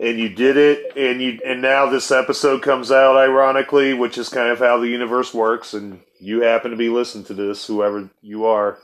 [0.00, 4.28] and you did it, and you and now this episode comes out, ironically, which is
[4.28, 8.10] kind of how the universe works, and you happen to be listening to this, whoever
[8.20, 8.78] you are,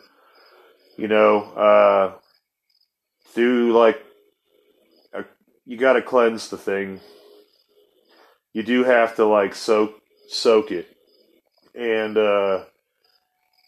[0.96, 2.12] you know, uh,
[3.34, 4.02] do like
[5.12, 5.24] a,
[5.64, 7.00] you got to cleanse the thing.
[8.52, 9.94] You do have to like soak
[10.28, 10.88] soak it,
[11.74, 12.64] and uh,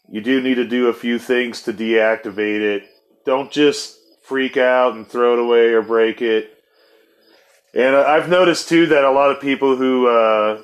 [0.09, 2.83] you do need to do a few things to deactivate it.
[3.25, 6.51] Don't just freak out and throw it away or break it.
[7.73, 10.61] And I've noticed too that a lot of people who, uh,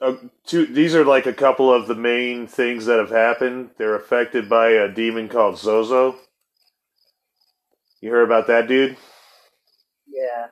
[0.00, 3.70] uh, two, these are like a couple of the main things that have happened.
[3.78, 6.16] They're affected by a demon called Zozo.
[8.00, 8.96] You heard about that dude?
[10.06, 10.46] Yeah.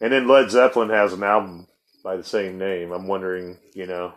[0.00, 1.66] And then Led Zeppelin has an album
[2.02, 2.92] by the same name.
[2.92, 4.14] I'm wondering, you know.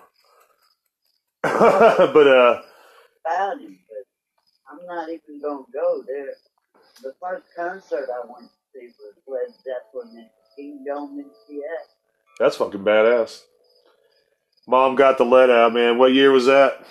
[1.43, 2.61] but uh
[3.25, 4.05] about him, but
[4.71, 6.33] I'm not even going to go there.
[7.01, 11.67] The first concert I went to see was Led Zeppelin at Kingdome in Seattle.
[12.39, 13.41] that's fucking badass.
[14.67, 15.97] Mom got the lead out, man.
[15.97, 16.85] What year was that?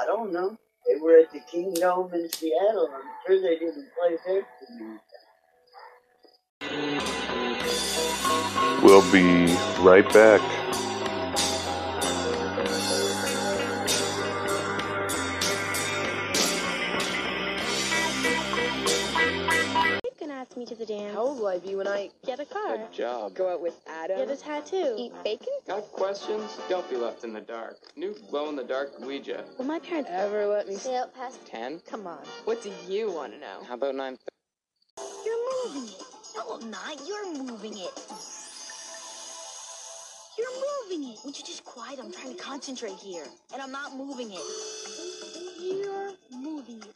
[0.00, 0.56] I don't know.
[0.88, 2.90] They were at the Kingdome in Seattle.
[2.94, 4.98] I'm sure they didn't play for me.
[8.82, 9.46] We'll be
[9.80, 10.61] right back.
[20.54, 22.76] How old will I be when I Get a car.
[22.76, 23.34] Good job.
[23.34, 24.18] go out with Adam?
[24.18, 24.96] Get a tattoo.
[24.98, 25.46] Eat bacon?
[25.66, 26.58] Got questions?
[26.68, 27.78] Don't be left in the dark.
[27.96, 29.44] New glow in the dark Ouija.
[29.56, 30.74] Will my parents Ever let me?
[30.74, 31.46] stay out past?
[31.46, 31.80] 10?
[31.88, 32.18] Come on.
[32.44, 33.60] What do you want to know?
[33.66, 34.18] How about 9?
[35.24, 36.02] You're moving it.
[36.36, 37.00] No, I'm not.
[37.08, 38.02] You're moving it.
[40.36, 41.18] You're moving it.
[41.24, 41.98] Would you just quiet?
[41.98, 43.24] I'm trying to concentrate here.
[43.54, 44.40] And I'm not moving it.
[45.60, 46.94] You're moving it.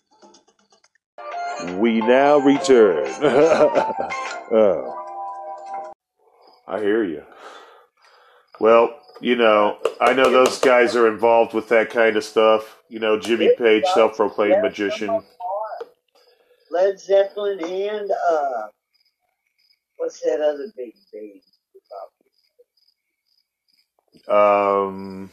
[1.65, 3.07] We now return.
[4.53, 4.93] oh.
[6.69, 7.23] I hear you.
[8.61, 12.79] Well, you know, I know those guys are involved with that kind of stuff.
[12.89, 15.23] You know, Jimmy Page, self proclaimed magician.
[16.71, 18.67] Led Zeppelin and uh,
[19.97, 21.41] what's that other big band?
[24.29, 25.31] Um,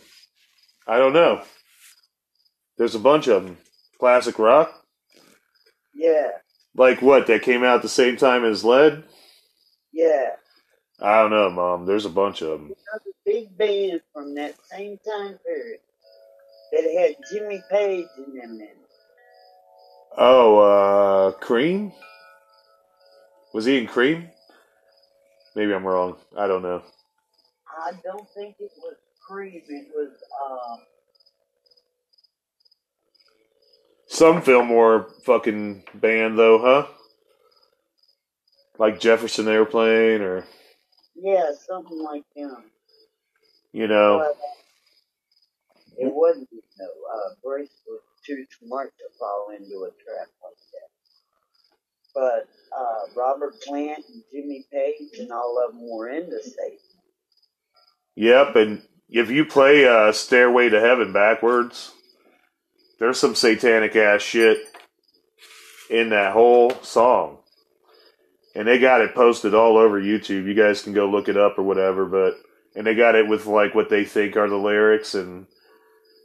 [0.88, 1.42] I don't know.
[2.78, 3.58] There's a bunch of them.
[4.00, 4.83] Classic rock?
[5.94, 6.30] Yeah,
[6.76, 7.28] Like what?
[7.28, 9.04] That came out at the same time as Lead?
[9.92, 10.30] yeah.
[11.00, 11.86] I don't know, Mom.
[11.86, 12.74] There's a bunch of them.
[12.92, 15.80] Another big band from that same time period
[16.72, 18.62] that had Jimmy Page in them.
[18.62, 18.70] In.
[20.18, 21.92] Oh, uh, Cream?
[23.54, 24.30] Was he in Cream?
[25.56, 26.16] Maybe I'm wrong.
[26.38, 26.84] I don't know.
[27.86, 28.96] I don't think it was
[29.28, 29.62] Cream.
[29.68, 30.12] It was
[30.46, 30.80] um.
[34.14, 36.88] Some Fillmore fucking band, though, huh?
[38.78, 40.46] Like Jefferson Airplane, or,
[41.16, 42.64] Yeah, something like them.
[43.72, 44.20] you know.
[44.20, 44.38] But
[45.98, 46.48] it wasn't,
[46.80, 50.90] no, uh, Grace was too smart to fall into a trap like that.
[52.14, 52.48] But,
[52.78, 56.78] uh, Robert Plant and Jimmy Page and all of them were into Satan.
[58.16, 61.94] Yep, and if you play uh, Stairway to Heaven backwards,
[63.04, 64.60] there's some satanic ass shit
[65.90, 67.40] in that whole song.
[68.56, 70.46] And they got it posted all over YouTube.
[70.46, 72.36] You guys can go look it up or whatever, but
[72.78, 75.48] and they got it with like what they think are the lyrics and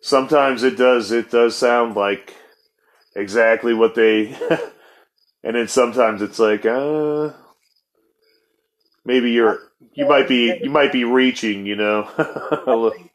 [0.02, 2.32] sometimes it does it does sound like
[3.16, 4.28] exactly what they
[5.42, 7.32] and then sometimes it's like uh
[9.04, 9.58] maybe you're
[9.94, 12.08] you might be you might be reaching, you know.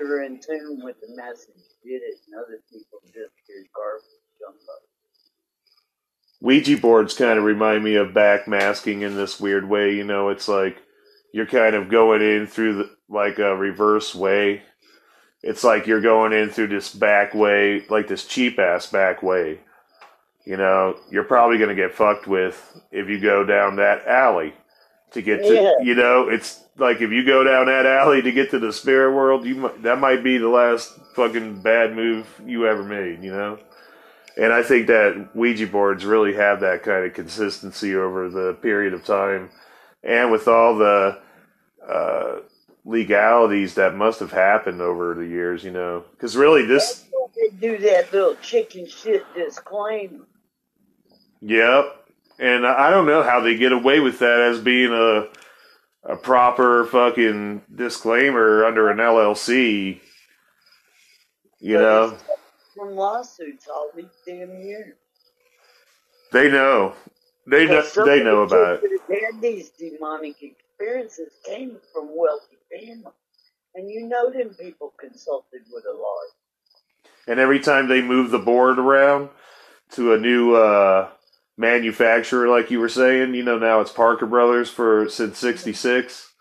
[0.00, 4.04] Are in tune with the message did it, and other people just hear garbage.
[6.40, 9.94] Ouija boards kind of remind me of backmasking in this weird way.
[9.94, 10.78] You know, it's like
[11.34, 14.62] you're kind of going in through the, like a reverse way.
[15.42, 19.60] It's like you're going in through this back way, like this cheap ass back way.
[20.46, 24.54] You know, you're probably going to get fucked with if you go down that alley
[25.12, 25.54] to get to.
[25.54, 25.72] Yeah.
[25.82, 29.14] You know, it's like if you go down that alley to get to the spirit
[29.14, 33.22] world, you might, that might be the last fucking bad move you ever made.
[33.22, 33.58] You know.
[34.36, 38.94] And I think that Ouija boards really have that kind of consistency over the period
[38.94, 39.50] of time.
[40.02, 41.18] And with all the
[41.86, 42.36] uh,
[42.84, 46.04] legalities that must have happened over the years, you know.
[46.12, 47.04] Because really, this.
[47.36, 50.26] They do that little chicken shit disclaimer.
[51.42, 51.99] Yep.
[52.40, 55.28] And I don't know how they get away with that as being a
[56.04, 60.00] a proper fucking disclaimer under an LLC.
[61.60, 62.18] You But know,
[62.76, 64.96] From lawsuits all these damn years.
[66.32, 66.94] they know.
[67.46, 67.82] They know.
[68.04, 68.84] They know about it.
[69.20, 73.14] had these demonic experiences came from wealthy families.
[73.74, 76.34] And you know them people consulted with a lawyer.
[77.28, 79.30] And every time they move the board around
[79.92, 81.08] to a new uh,
[81.60, 86.32] manufacturer, like you were saying, you know, now it's Parker Brothers for since '66,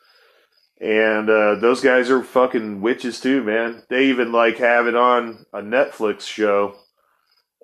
[0.80, 3.84] and uh, those guys are fucking witches too, man.
[3.90, 6.76] They even like have it on a Netflix show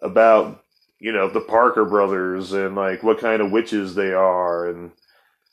[0.01, 0.63] about
[0.99, 4.91] you know the Parker Brothers and like what kind of witches they are and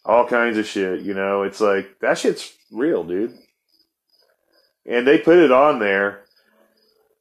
[0.04, 1.02] all kinds of shit.
[1.02, 3.38] You know, it's like that shit's real, dude.
[4.84, 6.24] And they put it on there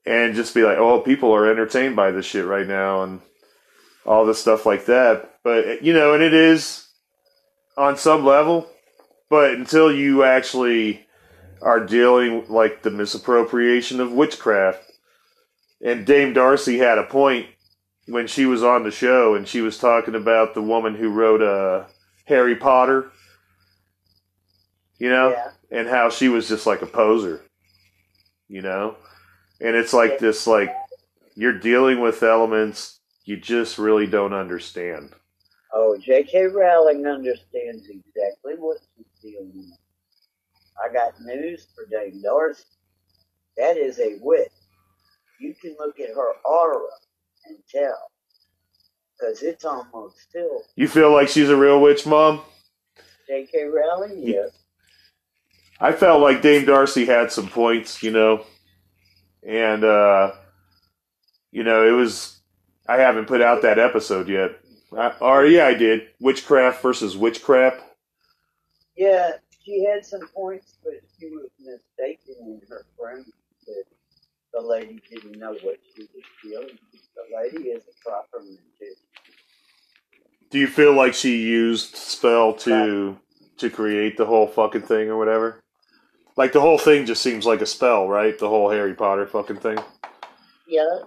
[0.03, 3.21] and just be like, oh, people are entertained by this shit right now and
[4.06, 5.36] all the stuff like that.
[5.43, 6.88] But, you know, and it is
[7.78, 8.70] on some level,
[9.30, 11.06] but until you actually
[11.62, 14.84] are dealing like the misappropriation of witchcraft.
[15.84, 17.47] And Dame Darcy had a point
[18.08, 21.41] when she was on the show and she was talking about the woman who wrote
[21.41, 21.86] uh,
[22.26, 23.12] Harry Potter,
[24.97, 25.52] you know, Yeah.
[25.72, 27.41] and how she was just like a poser,
[28.47, 28.95] you know?
[29.60, 30.76] And it's like this, like,
[31.36, 32.99] you're dealing with elements
[33.32, 35.11] you just really don't understand.
[35.73, 36.47] Oh, J.K.
[36.47, 39.79] Rowling understands exactly what she's dealing with.
[40.84, 42.65] I got news for Dame Darcy.
[43.55, 44.49] That is a witch.
[45.39, 46.88] You can look at her aura
[47.47, 48.11] and tell.
[49.17, 50.63] because it's almost still.
[50.75, 52.41] You feel like she's a real witch, mom?
[53.27, 53.63] J.K.
[53.63, 54.49] Rowling, yes.
[55.79, 58.45] I felt like Dame Darcy had some points, you know,
[59.47, 60.34] and uh,
[61.51, 62.41] you know it was.
[62.92, 64.52] I haven't put out that episode yet.
[64.98, 66.10] I, or yeah, I did.
[66.20, 67.82] Witchcraft versus witchcraft.
[68.98, 69.32] Yeah,
[69.64, 73.32] she had some points, but she was mistaken in her premise
[73.66, 73.84] that
[74.54, 76.78] the lady didn't know what she was feeling.
[77.16, 78.98] The lady is a proper magician.
[80.50, 83.18] Do you feel like she used spell to
[83.56, 85.62] to create the whole fucking thing or whatever?
[86.36, 88.38] Like the whole thing just seems like a spell, right?
[88.38, 89.78] The whole Harry Potter fucking thing.
[90.68, 91.00] Yeah.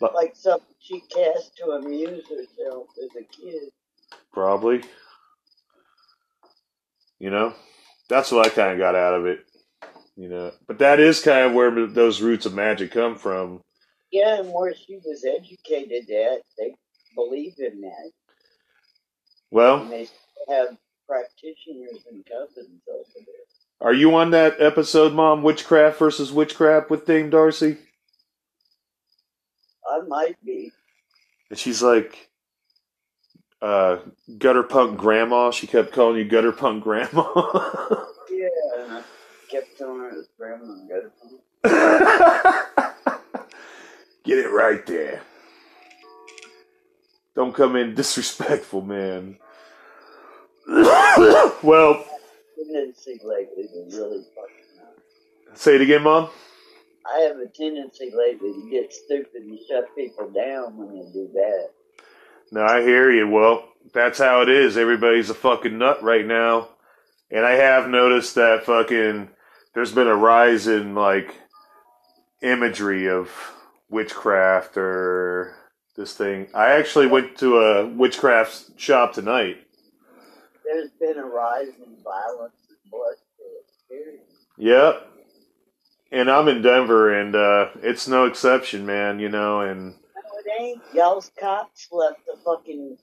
[0.00, 3.70] But- like something she cast to amuse herself as a kid.
[4.32, 4.82] Probably.
[7.18, 7.54] You know,
[8.08, 9.44] that's what I kind of got out of it.
[10.16, 13.62] You know, but that is kind of where those roots of magic come from.
[14.10, 16.74] Yeah, and where she was educated at, they
[17.14, 18.10] believe in that.
[19.50, 20.08] Well, And they
[20.48, 20.76] have
[21.06, 23.80] practitioners and cousins over there.
[23.88, 25.42] are you on that episode, Mom?
[25.42, 27.78] Witchcraft versus witchcraft with Dame Darcy?
[29.90, 30.72] I might be.
[31.50, 32.30] And she's like,
[33.60, 33.98] uh,
[34.38, 35.50] gutter punk grandma.
[35.50, 38.04] She kept calling you gutter punk grandma.
[38.32, 39.02] Yeah, and I
[39.50, 41.02] kept telling her this grandma got
[41.64, 42.94] it.
[44.24, 45.20] Get it right there.
[47.34, 49.36] Don't come in disrespectful, man.
[50.68, 52.04] well,
[53.24, 54.60] lately really fucking
[55.54, 56.28] say it again, Mom.
[57.06, 61.28] I have a tendency lately to get stupid and shut people down when they do
[61.34, 61.70] that.
[62.52, 63.28] No, I hear you.
[63.28, 64.76] Well, that's how it is.
[64.76, 66.68] Everybody's a fucking nut right now.
[67.30, 69.28] And I have noticed that fucking
[69.74, 71.34] there's been a rise in like
[72.42, 73.30] imagery of
[73.88, 75.54] witchcraft or
[75.96, 76.48] this thing.
[76.54, 79.58] I actually went to a witchcraft shop tonight.
[80.64, 83.18] There's been a rise in violence and bloodshed.
[83.88, 84.20] Period.
[84.56, 85.09] Yep.
[86.12, 89.94] And I'm in Denver and uh it's no exception, man, you know, and No,
[90.44, 90.82] it ain't.
[90.94, 92.96] Y'all's cops left a fucking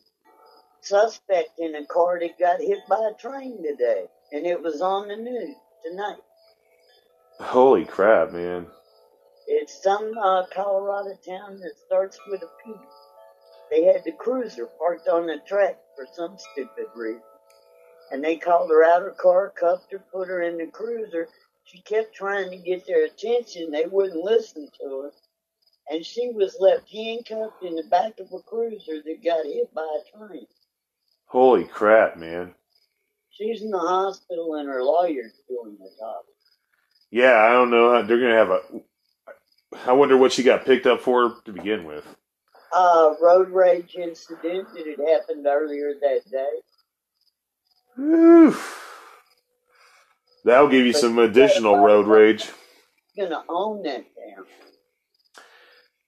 [0.82, 4.05] suspect in a car that got hit by a train today.
[4.32, 5.55] And it was on the news
[5.86, 6.18] tonight.
[7.39, 8.68] holy crap, man.
[9.47, 12.74] It's some uh, Colorado town that starts with a P.
[13.72, 17.22] They had the cruiser parked on the track for some stupid reason.
[18.12, 21.28] And they called her out of her car, cuffed her, put her in the cruiser.
[21.68, 23.72] She kept trying to get their attention.
[23.72, 25.11] They wouldn't listen to her.
[25.89, 29.82] And she was left handcuffed in the back of a cruiser that got hit by
[29.82, 30.47] a train.
[31.26, 32.53] Holy crap, man.
[33.32, 36.24] She's in the hospital and her lawyer's doing the job.
[37.11, 38.61] Yeah, I don't know how they're gonna have a
[39.86, 42.05] I wonder what she got picked up for to begin with.
[42.74, 46.61] Uh, road rage incident that had happened earlier that day.
[48.01, 48.86] Oof.
[50.45, 52.49] That'll give you some additional road rage.
[53.17, 54.45] Gonna own that town.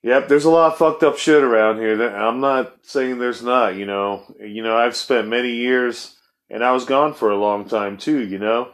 [0.02, 2.00] Yep, there's a lot of fucked up shit around here.
[2.08, 4.34] I'm not saying there's not, you know.
[4.40, 6.16] You know, I've spent many years
[6.48, 8.70] and I was gone for a long time too, you know.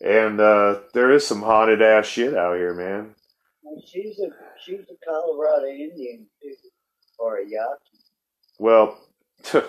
[0.00, 3.14] And uh there is some haunted ass shit out here, man.
[3.64, 4.30] And she's a
[4.64, 6.54] she's a Colorado Indian too,
[7.18, 7.98] or a Yaqui.
[8.58, 8.98] Well,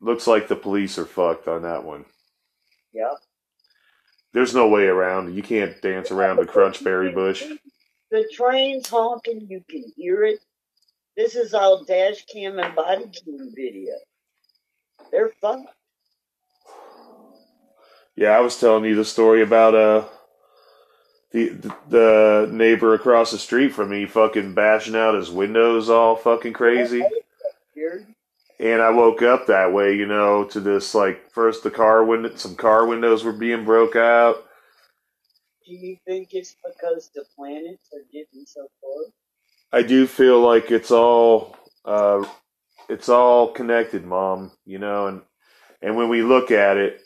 [0.00, 2.04] looks like the police are fucked on that one.
[2.92, 3.14] Yeah.
[4.36, 5.34] There's no way around.
[5.34, 7.42] You can't dance around the crunchberry bush.
[8.10, 10.40] The train's honking, you can hear it.
[11.16, 13.94] This is all dash cam and body cam video.
[15.10, 15.64] They're fun.
[18.14, 20.04] Yeah, I was telling you the story about uh
[21.30, 26.52] the the neighbor across the street from me fucking bashing out his windows all fucking
[26.52, 27.02] crazy.
[28.60, 32.34] And I woke up that way, you know, to this like first the car window
[32.36, 34.36] some car windows were being broke out.
[35.66, 39.12] do you think it's because the planets are getting so close?
[39.72, 42.24] I do feel like it's all uh
[42.88, 45.22] it's all connected, mom, you know, and
[45.82, 47.00] and when we look at it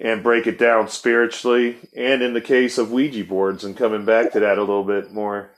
[0.00, 4.32] and break it down spiritually and in the case of Ouija boards and coming back
[4.32, 5.52] to that a little bit more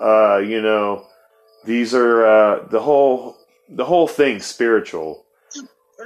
[0.00, 1.06] uh you know
[1.64, 3.37] these are uh the whole
[3.68, 5.26] the whole thing spiritual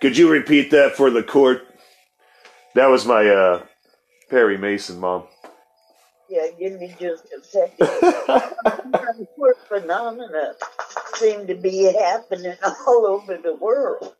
[0.00, 1.66] could you repeat that for the court
[2.74, 3.62] that was my uh
[4.30, 5.24] Perry Mason mom
[6.28, 7.88] Yeah, give me just a second.
[9.36, 10.54] Queer phenomena
[11.16, 12.56] seem to be happening
[12.86, 14.14] all over the world.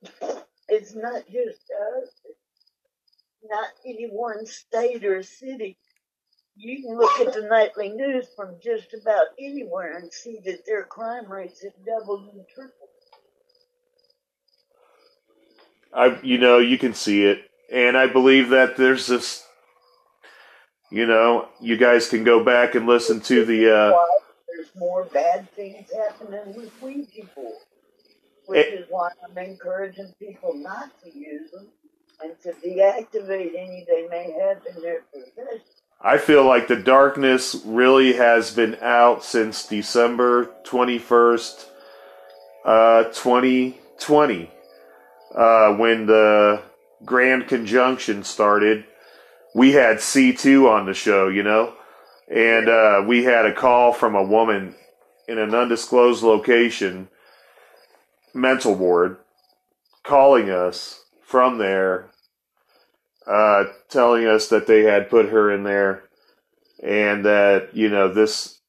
[0.69, 2.11] It's not just us.
[2.25, 5.79] It's not any one state or city.
[6.57, 10.85] You can look at the nightly news from just about anywhere and see that their
[10.85, 12.73] crime rates have doubled and tripled.
[15.93, 19.45] I, you know, you can see it, and I believe that there's this.
[20.91, 23.75] You know, you guys can go back and listen to the.
[23.77, 23.93] Uh,
[24.49, 27.59] there's more bad things happening with Ouija boards,
[28.47, 31.69] which It- is why I'm encouraging people not to use them
[32.23, 35.74] and to deactivate any they may have in their possession.
[36.07, 41.65] I feel like the darkness really has been out since December 21st,
[42.63, 44.51] uh, 2020,
[45.35, 46.61] uh, when the
[47.07, 48.85] Grand Conjunction started.
[49.55, 51.73] We had C2 on the show, you know,
[52.29, 54.75] and uh, we had a call from a woman
[55.27, 57.09] in an undisclosed location,
[58.35, 59.17] mental ward,
[60.03, 62.11] calling us from there
[63.27, 66.05] uh, telling us that they had put her in there
[66.83, 68.61] and that, you know, this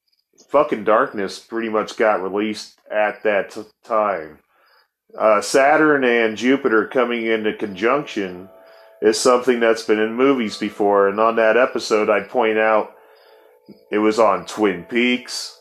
[0.49, 4.39] fucking darkness pretty much got released at that t- time.
[5.17, 8.49] Uh, Saturn and Jupiter coming into conjunction
[9.01, 11.07] is something that's been in movies before.
[11.07, 12.95] And on that episode, I'd point out
[13.91, 15.59] it was on Twin Peaks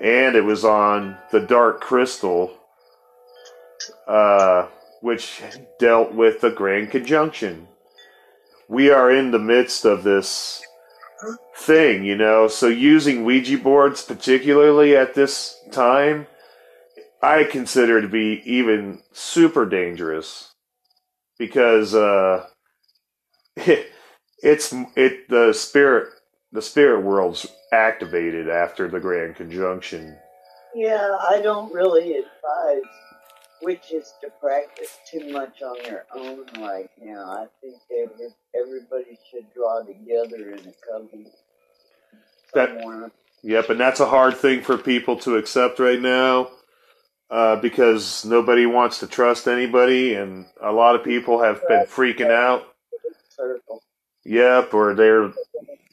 [0.00, 2.52] and it was on The Dark Crystal,
[4.08, 4.66] uh,
[5.00, 5.42] which
[5.78, 7.68] dealt with the Grand Conjunction
[8.74, 10.60] we are in the midst of this
[11.56, 12.48] thing, you know.
[12.48, 16.26] So using Ouija boards, particularly at this time,
[17.22, 20.52] I consider to be even super dangerous
[21.38, 22.46] because uh,
[23.56, 23.90] it,
[24.42, 26.08] it's it the spirit
[26.52, 30.16] the spirit world's activated after the Grand Conjunction.
[30.74, 32.82] Yeah, I don't really advise
[33.62, 37.24] witches to practice too much on their own right now.
[37.24, 41.26] I think every, everybody should draw together in a company.
[42.54, 43.12] That-
[43.46, 46.48] Yep, and that's a hard thing for people to accept right now
[47.30, 52.30] uh, because nobody wants to trust anybody, and a lot of people have been freaking
[52.30, 52.64] out.
[53.28, 53.82] circle.
[54.24, 55.28] Yep, or they're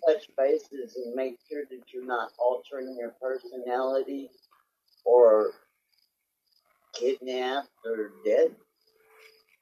[0.08, 4.30] Touch bases and make sure that you're not altering your personality
[5.06, 5.52] or
[6.94, 8.56] kidnapped or dead.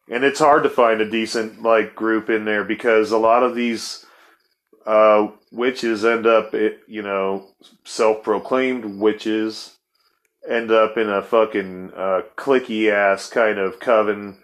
[0.09, 3.55] and it's hard to find a decent like group in there because a lot of
[3.55, 4.05] these
[4.85, 6.53] uh, witches end up,
[6.87, 7.47] you know,
[7.83, 9.77] self-proclaimed witches
[10.49, 14.37] end up in a fucking uh, clicky ass kind of coven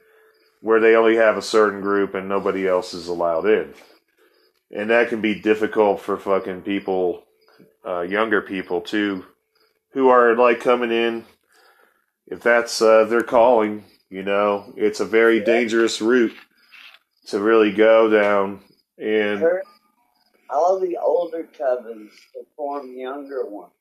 [0.61, 3.73] where they only have a certain group and nobody else is allowed in,
[4.71, 7.23] and that can be difficult for fucking people,
[7.87, 9.25] uh, younger people too,
[9.93, 11.23] who are like coming in.
[12.27, 16.35] If that's uh, their calling, you know, it's a very dangerous route
[17.27, 18.61] to really go down.
[18.97, 19.43] And
[20.49, 23.71] all the older covens to form younger ones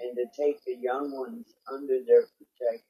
[0.00, 2.84] and to take the young ones under their protection.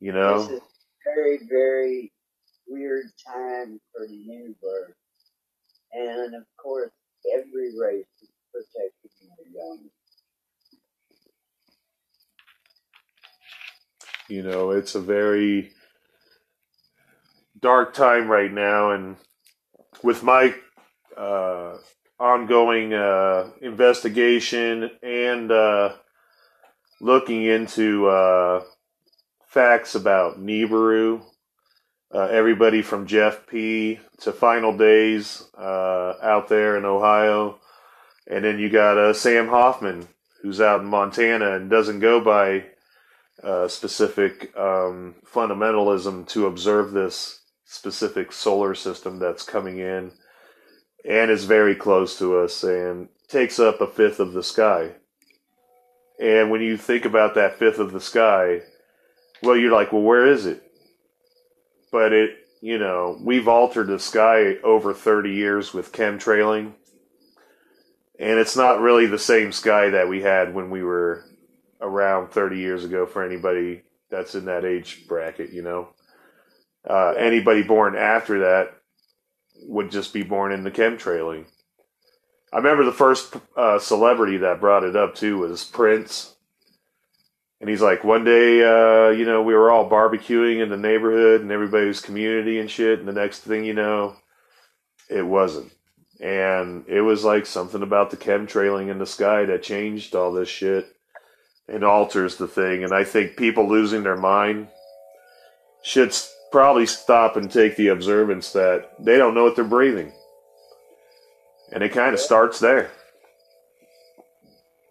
[0.00, 2.12] you know, This is a very, very
[2.66, 4.94] weird time for the universe.
[5.92, 6.92] And of course,
[7.34, 9.90] every race is protecting the young.
[14.30, 15.72] You know, it's a very
[17.60, 19.16] dark time right now, and
[20.02, 20.54] with my
[21.16, 21.76] uh,
[22.18, 25.92] ongoing uh, investigation and uh,
[27.00, 28.62] looking into uh,
[29.46, 31.22] facts about Nibiru,
[32.14, 37.58] uh, everybody from Jeff P to Final Days uh, out there in Ohio,
[38.26, 40.06] and then you got Sam Hoffman
[40.42, 42.64] who's out in Montana and doesn't go by
[43.42, 50.12] uh, specific um, fundamentalism to observe this specific solar system that's coming in
[51.08, 54.90] and is very close to us and takes up a fifth of the sky.
[56.20, 58.60] And when you think about that fifth of the sky,
[59.42, 60.62] well, you're like, well, where is it?
[61.90, 62.30] But it,
[62.60, 66.74] you know, we've altered the sky over 30 years with chemtrailing.
[68.18, 71.24] And it's not really the same sky that we had when we were
[71.80, 75.88] around 30 years ago for anybody that's in that age bracket, you know.
[76.88, 78.74] Uh, anybody born after that
[79.62, 81.44] would just be born in the chemtrailing.
[82.52, 86.34] I remember the first uh, celebrity that brought it up too was Prince.
[87.60, 91.42] And he's like, one day, uh, you know, we were all barbecuing in the neighborhood
[91.42, 92.98] and everybody's community and shit.
[92.98, 94.16] And the next thing you know,
[95.10, 95.70] it wasn't.
[96.20, 100.48] And it was like something about the chemtrailing in the sky that changed all this
[100.48, 100.86] shit
[101.70, 102.84] and alters the thing.
[102.84, 104.68] And I think people losing their mind
[105.82, 106.14] should
[106.50, 110.12] probably stop and take the observance that they don't know what they're breathing.
[111.72, 112.90] And it kind of starts there.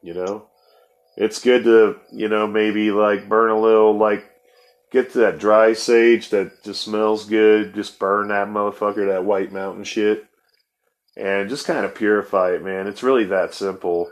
[0.02, 0.46] You know?
[1.18, 4.26] It's good to, you know, maybe like burn a little, like,
[4.92, 7.76] get to that dry sage that just smells good.
[7.76, 10.26] Just burn that motherfucker, that white mountain shit.
[11.18, 12.88] And just kind of purify it, man.
[12.88, 14.10] It's really that simple.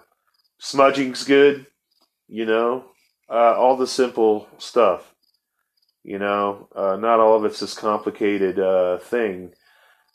[0.59, 1.67] Smudging's good,
[2.27, 2.85] you know?
[3.29, 5.13] Uh, all the simple stuff.
[6.03, 9.51] You know, uh, not all of it's this complicated uh, thing.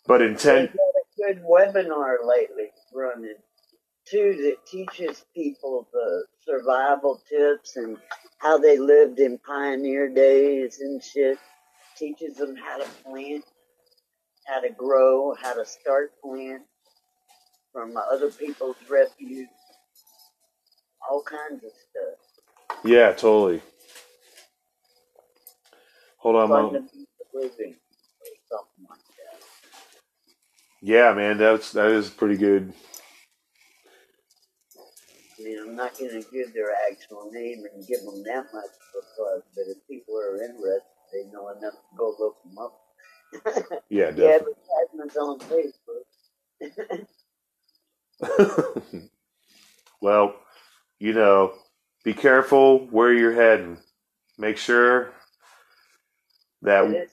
[0.07, 0.73] But intent.
[0.73, 3.35] We've had a good webinar lately running
[4.11, 7.97] too that teaches people the survival tips and
[8.39, 11.39] how they lived in pioneer days and shit.
[11.97, 13.45] Teaches them how to plant,
[14.47, 16.63] how to grow, how to start plant
[17.73, 19.49] from other people's refuse,
[21.11, 22.19] all kinds of stuff.
[22.85, 23.63] Yeah, totally.
[26.19, 26.73] Hold on, Mom.
[27.35, 27.77] Living
[28.21, 29.41] or something like that.
[30.83, 32.73] Yeah, man, that's that is pretty good.
[35.39, 38.73] I mean, I'm not going to give their actual name and give them that much
[39.17, 40.83] plug, but if people are interested,
[41.13, 42.81] they know enough to go look them up.
[43.91, 44.55] Yeah, the definitely.
[44.97, 46.07] advertisements on Facebook.
[50.03, 50.35] well,
[51.03, 51.53] you know,
[52.05, 53.77] be careful where you're heading.
[54.39, 55.13] Make sure
[56.63, 57.09] that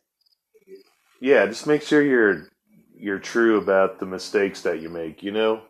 [1.19, 2.49] yeah, just make sure you're
[2.95, 5.63] you're true about the mistakes that you make, you know?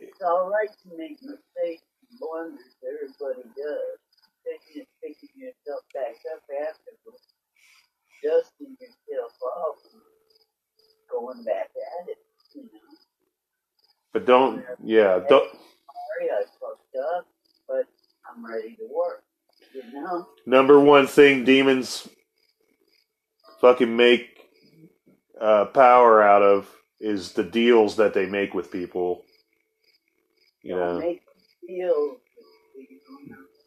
[0.00, 2.74] it's all right to make mistakes and blunders.
[2.82, 3.98] Everybody does.
[4.42, 7.22] Taking and picking yourself back up afterwards,
[8.20, 9.76] dusting yourself off,
[11.08, 12.18] going back at it.
[12.52, 12.98] You know,
[14.12, 15.48] But don't yeah, don't
[16.18, 17.26] sorry I fucked up,
[17.68, 17.86] but
[18.28, 19.22] I'm ready to work.
[19.74, 20.28] You know.
[20.46, 22.06] number one thing demons
[23.60, 24.38] fucking make
[25.40, 29.22] uh, power out of is the deals that they make with people.
[30.62, 31.34] You know, Make them
[31.66, 32.16] feel.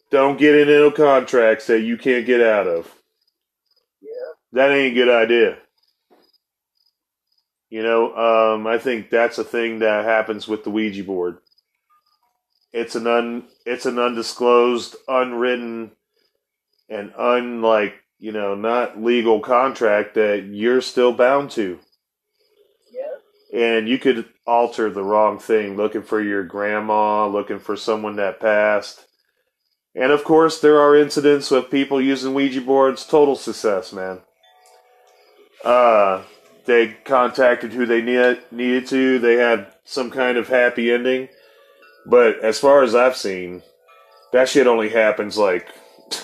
[0.10, 2.92] don't get into contracts that you can't get out of.
[4.02, 4.10] Yeah.
[4.54, 5.58] That ain't a good idea.
[7.70, 8.16] You know,
[8.56, 11.40] um, I think that's a thing that happens with the Ouija board.
[12.74, 15.92] It's an un, it's an undisclosed, unwritten,
[16.90, 21.80] and unlike you know not legal contract that you're still bound to.
[22.92, 23.60] Yeah.
[23.60, 28.40] And you could alter the wrong thing, looking for your grandma, looking for someone that
[28.40, 29.06] passed.
[29.96, 33.06] And of course, there are incidents with people using Ouija boards.
[33.06, 34.22] Total success, man.
[35.64, 36.22] Uh,
[36.66, 39.20] they contacted who they need, needed to.
[39.20, 41.30] They had some kind of happy ending.
[42.10, 43.62] But as far as I've seen,
[44.32, 45.68] that shit only happens like.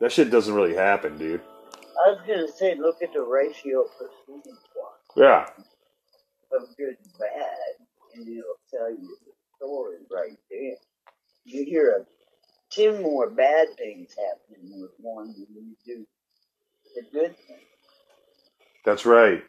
[0.00, 1.42] That shit doesn't really happen, dude.
[2.06, 5.46] I was gonna say, look at the ratio percentage wise Yeah.
[6.56, 10.76] of good and bad, and it'll tell you the story right there.
[11.44, 12.06] You hear of
[12.70, 16.06] ten more bad things happening with one than you do
[16.94, 17.58] the good thing.
[18.86, 19.44] That's right,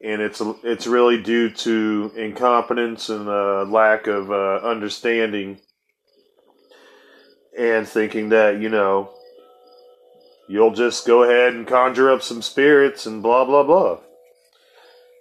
[0.00, 5.60] and it's it's really due to incompetence and uh, lack of uh, understanding,
[7.58, 9.10] and thinking that you know
[10.48, 13.98] you'll just go ahead and conjure up some spirits and blah blah blah,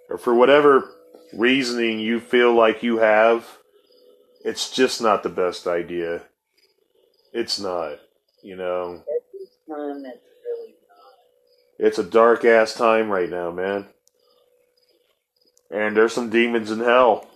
[0.10, 0.90] or for whatever
[1.34, 3.58] reasoning you feel like you have,
[4.44, 6.24] it's just not the best idea.
[7.34, 7.98] It's not,
[8.44, 8.98] you know.
[8.98, 10.76] At this time, it's really
[11.80, 13.88] It's a dark ass time right now, man.
[15.74, 17.28] And there's some demons in hell.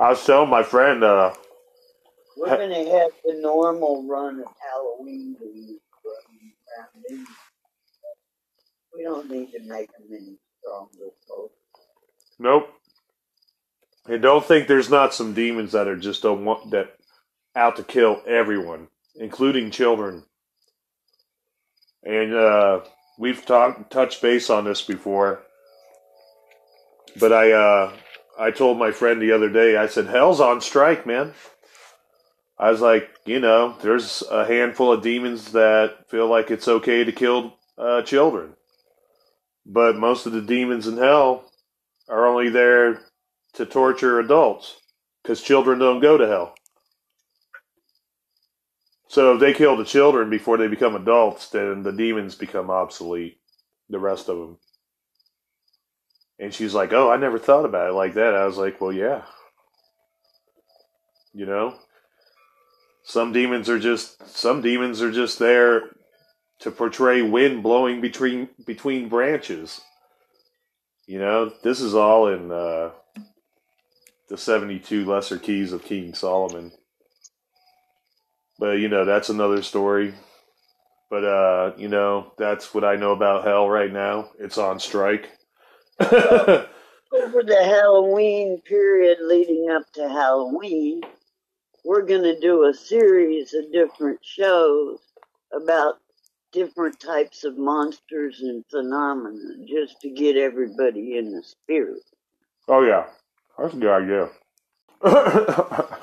[0.00, 1.34] I was telling my friend, uh,
[2.36, 7.26] We're Ha- gonna have the normal run of Halloween movies running.
[8.94, 11.54] We don't need to make them any stronger, folks.
[12.38, 12.70] nope.
[14.08, 16.96] And don't think there's not some demons that are just don't want that
[17.56, 20.24] out to kill everyone, including children.
[22.04, 22.80] And uh,
[23.18, 25.42] we've talked touched base on this before.
[27.18, 27.92] But I uh,
[28.38, 31.32] I told my friend the other day, I said, Hell's on strike, man.
[32.58, 37.04] I was like, you know, there's a handful of demons that feel like it's okay
[37.04, 38.54] to kill uh, children.
[39.66, 41.50] But most of the demons in hell
[42.08, 43.02] are only there
[43.54, 44.76] to torture adults
[45.22, 46.54] because children don't go to hell.
[49.08, 53.38] So if they kill the children before they become adults, then the demons become obsolete,
[53.88, 54.58] the rest of them.
[56.38, 58.92] And she's like, "Oh, I never thought about it like that." I was like, "Well,
[58.92, 59.22] yeah.
[61.32, 61.78] You know,
[63.04, 65.96] some demons are just some demons are just there
[66.60, 69.80] to portray wind blowing between between branches.
[71.06, 72.90] You know, this is all in uh,
[74.28, 76.72] the 72 Lesser Keys of King Solomon.
[78.58, 80.14] But, you know, that's another story.
[81.08, 84.30] But, uh, you know, that's what I know about hell right now.
[84.40, 85.30] It's on strike.
[86.00, 91.02] Over the Halloween period leading up to Halloween,
[91.84, 94.98] we're going to do a series of different shows
[95.54, 95.94] about
[96.52, 102.02] different types of monsters and phenomena just to get everybody in the spirit.
[102.68, 103.06] Oh yeah,
[103.58, 104.28] that's a good idea.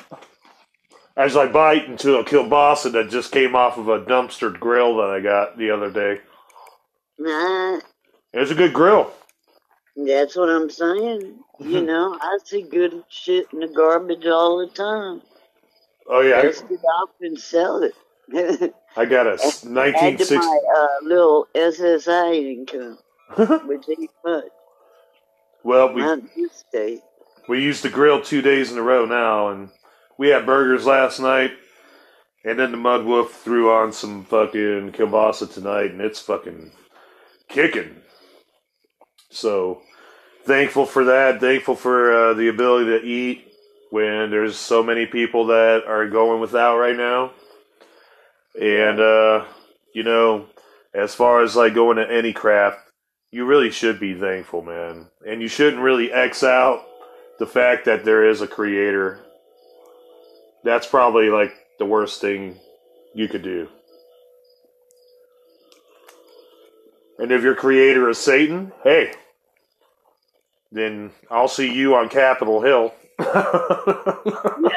[1.17, 5.09] As I bite into a kielbasa that just came off of a dumpster grill that
[5.09, 6.21] I got the other day.
[7.19, 7.79] Nah,
[8.33, 9.11] It's a good grill.
[9.97, 11.39] That's what I'm saying.
[11.59, 15.21] You know, I see good shit in the garbage all the time.
[16.07, 17.95] Oh yeah, Let's get off and sell it.
[18.97, 19.37] I got a
[19.93, 20.35] Add to 1960.
[20.35, 22.99] my uh, little SSI income,
[23.67, 24.45] which ain't much.
[25.63, 26.99] Well, we Not this day.
[27.47, 29.69] we used the grill two days in a row now, and
[30.17, 31.51] we had burgers last night,
[32.45, 36.71] and then the Mud Wolf threw on some fucking kielbasa tonight, and it's fucking
[37.49, 38.02] kicking.
[39.33, 39.81] So
[40.45, 41.39] thankful for that.
[41.39, 43.47] Thankful for uh, the ability to eat
[43.89, 47.31] when there's so many people that are going without right now.
[48.59, 49.45] And uh,
[49.93, 50.47] you know,
[50.93, 52.79] as far as like going to any craft,
[53.31, 55.07] you really should be thankful, man.
[55.27, 56.85] And you shouldn't really X out
[57.39, 59.19] the fact that there is a creator.
[60.63, 62.59] That's probably like the worst thing
[63.13, 63.67] you could do.
[67.17, 69.13] And if your creator is Satan, hey,
[70.73, 72.93] then I'll see you on Capitol Hill.
[73.19, 74.73] yeah,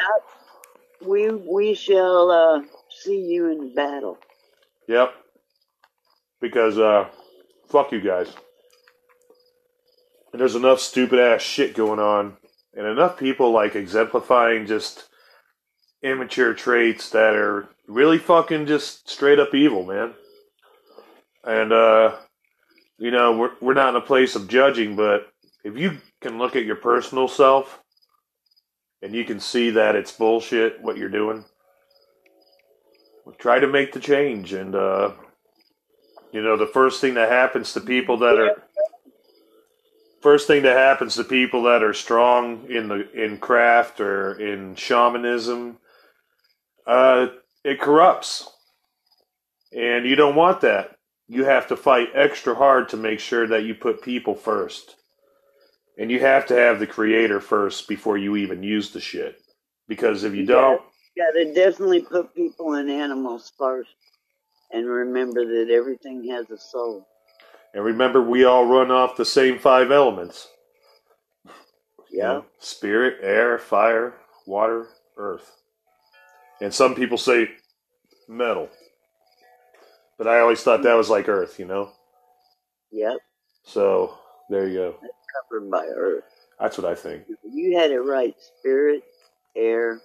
[1.03, 4.19] we we shall uh, see you in battle.
[4.89, 5.15] Yep.
[6.41, 7.09] Because uh
[7.69, 8.29] fuck you guys.
[10.33, 12.37] And there's enough stupid ass shit going on
[12.75, 15.09] and enough people like exemplifying just
[16.03, 20.13] immature traits that are really fucking just straight up evil, man.
[21.43, 22.17] And uh
[22.99, 25.33] you know, we're we're not in a place of judging, but
[25.67, 27.83] if you can look at your personal self
[29.03, 31.45] and you can see that it's bullshit what you're doing,
[33.39, 34.53] try to make the change.
[34.53, 35.12] And uh
[36.33, 38.62] you know the first thing that happens to people that are
[40.21, 44.77] first thing that happens to people that are strong in the in craft or in
[44.77, 45.79] shamanism
[46.87, 47.27] uh
[47.64, 48.49] it corrupts.
[49.77, 50.97] And you don't want that.
[51.27, 54.96] You have to fight extra hard to make sure that you put people first
[55.99, 59.41] and you have to have the creator first before you even use the shit
[59.89, 60.81] because if you don't
[61.17, 63.91] Yeah, they definitely put people and animals first,
[64.73, 67.07] and remember that everything has a soul.
[67.75, 70.49] And remember, we all run off the same five elements.
[72.11, 72.27] You Yeah.
[72.27, 74.15] know, spirit, air, fire,
[74.47, 75.53] water, earth.
[76.61, 77.51] And some people say
[78.29, 78.71] metal.
[80.19, 81.93] But I always thought that was like earth, you know?
[82.93, 83.19] Yep.
[83.65, 84.19] So,
[84.51, 84.95] there you go.
[85.51, 86.24] Covered by earth.
[86.61, 87.24] That's what I think.
[87.45, 88.34] You had it right.
[88.59, 89.03] Spirit,
[89.57, 90.01] air,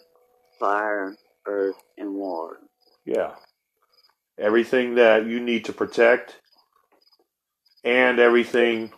[0.59, 1.15] fire,
[1.47, 2.57] earth, and water.
[3.05, 3.31] Yeah.
[4.39, 6.35] Everything that you need to protect
[7.83, 8.91] and everything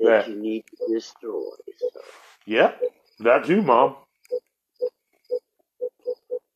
[0.00, 0.28] That that.
[0.28, 1.42] you need to destroy.
[1.78, 1.88] So.
[2.46, 2.80] Yep,
[3.20, 3.96] that too, Mom.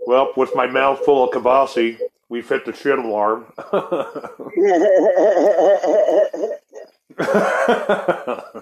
[0.07, 3.47] Well, with my mouth full of kibasi, we fit the shit alarm.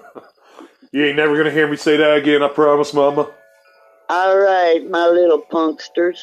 [0.95, 3.29] you ain't never gonna hear me say that again, I promise, Mama.
[4.07, 6.19] All right, my little punksters.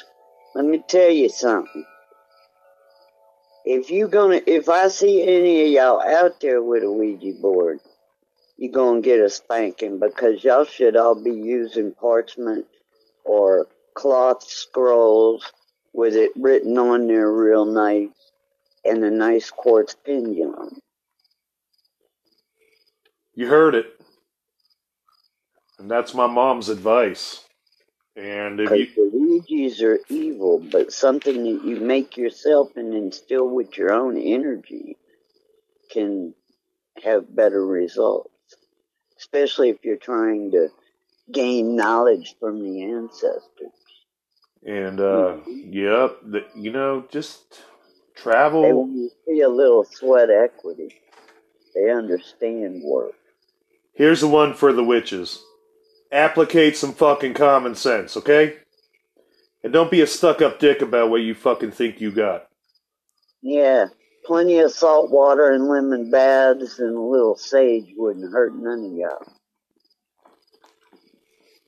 [0.55, 1.85] Let me tell you something.
[3.67, 7.81] If you gonna, if I see any of y'all out there with a Ouija board,
[8.57, 12.65] you gonna get a spanking because y'all should all be using parchment
[13.25, 15.53] or cloth scrolls
[15.93, 18.09] with it written on there real nice
[18.87, 20.81] and a nice quartz pendulum.
[23.35, 23.99] You heard it.
[25.83, 27.45] And that's my mom's advice.
[28.15, 29.19] And if you, the
[29.51, 34.97] Ouijas are evil, but something that you make yourself and instill with your own energy
[35.91, 36.35] can
[37.03, 38.31] have better results.
[39.19, 40.69] Especially if you're trying to
[41.33, 43.73] gain knowledge from the ancestors.
[44.65, 48.63] and uh, yep, the, you know, just They travel.
[48.87, 50.95] want to see a little sweat equity.
[51.75, 53.15] They understand work.
[53.95, 55.43] Here's the one for the witches.
[56.13, 58.57] Applicate some fucking common sense, okay?
[59.65, 62.47] And don't be a stuck up dick about what you fucking think you got.
[63.41, 63.87] Yeah,
[64.25, 68.93] plenty of salt water and lemon baths and a little sage wouldn't hurt none of
[68.93, 69.33] y'all.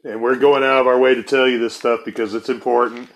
[0.05, 3.09] And we're going out of our way to tell you this stuff because it's important.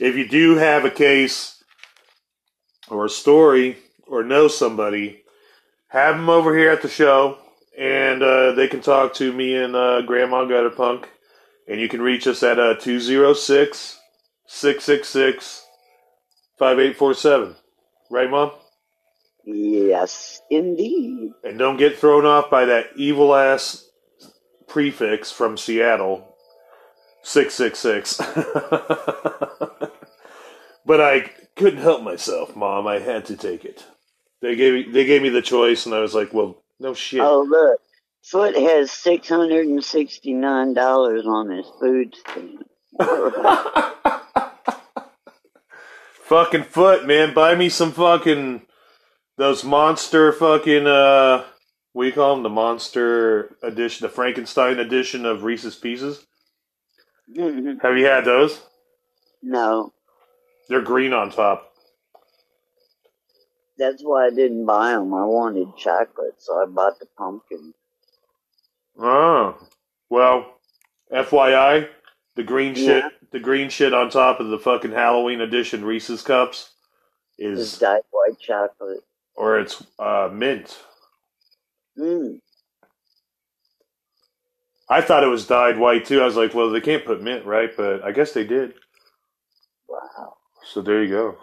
[0.00, 1.62] If you do have a case
[2.88, 3.78] or a story
[4.08, 5.22] or know somebody,
[5.88, 7.38] have them over here at the show
[7.80, 11.06] and uh, they can talk to me and uh, Grandma Gutterpunk.
[11.66, 13.98] And you can reach us at uh, 206
[14.46, 15.66] 666
[16.58, 17.56] 5847.
[18.10, 18.50] Right, Mom?
[19.44, 21.32] Yes, indeed.
[21.42, 23.88] And don't get thrown off by that evil ass
[24.68, 26.36] prefix from Seattle,
[27.22, 28.16] 666.
[30.84, 32.86] but I couldn't help myself, Mom.
[32.86, 33.86] I had to take it.
[34.42, 37.20] They gave me, they gave me the choice, and I was like, well, no shit.
[37.20, 37.80] Oh, look.
[38.22, 42.66] Foot has $669 on his food stamp.
[46.24, 47.32] fucking foot, man.
[47.34, 48.62] Buy me some fucking
[49.36, 51.44] those monster fucking uh
[51.92, 52.42] what do you call them?
[52.44, 56.24] The monster edition, the Frankenstein edition of Reese's Pieces.
[57.36, 58.60] Have you had those?
[59.42, 59.92] No,
[60.68, 61.69] They're green on top.
[63.80, 65.12] That's why I didn't buy them.
[65.14, 67.74] I wanted chocolate, so I bought the pumpkin.
[68.98, 69.56] Oh,
[70.10, 70.60] well,
[71.12, 71.88] FYI,
[72.36, 73.02] the green shit,
[73.32, 76.70] the green shit on top of the fucking Halloween edition Reese's cups
[77.38, 79.00] It's is, dyed white chocolate.
[79.34, 80.78] or it's uh, mint.
[81.98, 82.40] Mm.
[84.88, 86.20] I thought it was dyed white too.
[86.20, 87.70] I was like, well, they can't put mint, right?
[87.76, 88.74] But I guess they did.
[89.88, 90.36] Wow.
[90.64, 91.38] So there you go.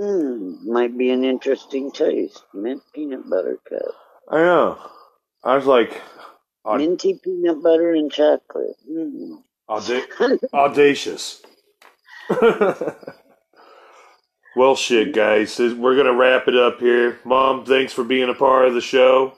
[0.00, 0.64] Mm.
[0.64, 2.42] Might be an interesting taste.
[2.54, 3.94] Mint peanut butter cup.
[4.30, 4.78] I know.
[5.44, 6.00] I was like,
[6.64, 8.76] aud- Minty peanut butter and chocolate.
[8.90, 9.42] Mm.
[9.68, 11.42] auda- audacious.
[14.56, 15.58] well, shit, guys.
[15.58, 17.18] We're going to wrap it up here.
[17.24, 19.34] Mom, thanks for being a part of the show.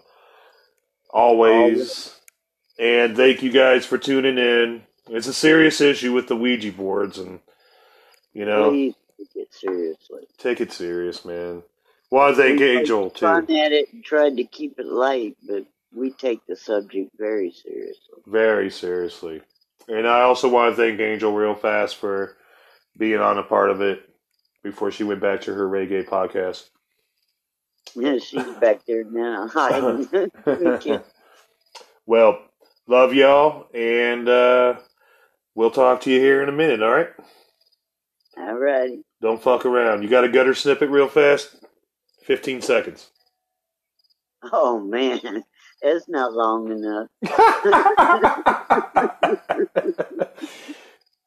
[1.11, 2.15] Always.
[2.79, 4.83] And thank you guys for tuning in.
[5.09, 7.41] It's a serious issue with the Ouija boards, and,
[8.33, 8.95] you know, Please
[9.27, 10.23] take it seriously.
[10.39, 11.63] take it serious, man.
[12.11, 15.37] Want to thank We Angel, poked fun at it and tried to keep it light,
[15.47, 15.65] but
[15.95, 18.23] we take the subject very seriously.
[18.27, 19.41] Very seriously.
[19.89, 22.37] And I also want to thank Angel real fast for
[22.97, 24.09] being on a part of it
[24.63, 26.69] before she went back to her reggae podcast.
[27.95, 29.51] Yeah, she's back there now.
[32.07, 32.39] well,
[32.87, 34.77] love y'all, and uh,
[35.55, 37.09] we'll talk to you here in a minute, all right?
[38.37, 39.03] All righty.
[39.23, 40.03] Don't fuck around.
[40.03, 41.57] You got a gutter snippet real fast?
[42.25, 43.11] 15 seconds.
[44.53, 45.45] Oh man,
[45.81, 47.09] that's not long enough.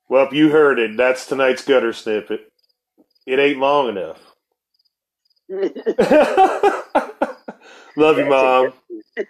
[0.07, 0.95] Well, if you heard it.
[0.97, 2.51] That's tonight's gutter snippet.
[3.25, 4.19] It ain't long enough.
[7.97, 8.73] Love you, Mom.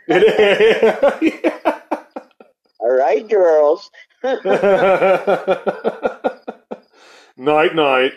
[2.80, 3.90] All right, girls.
[7.38, 8.14] night, night.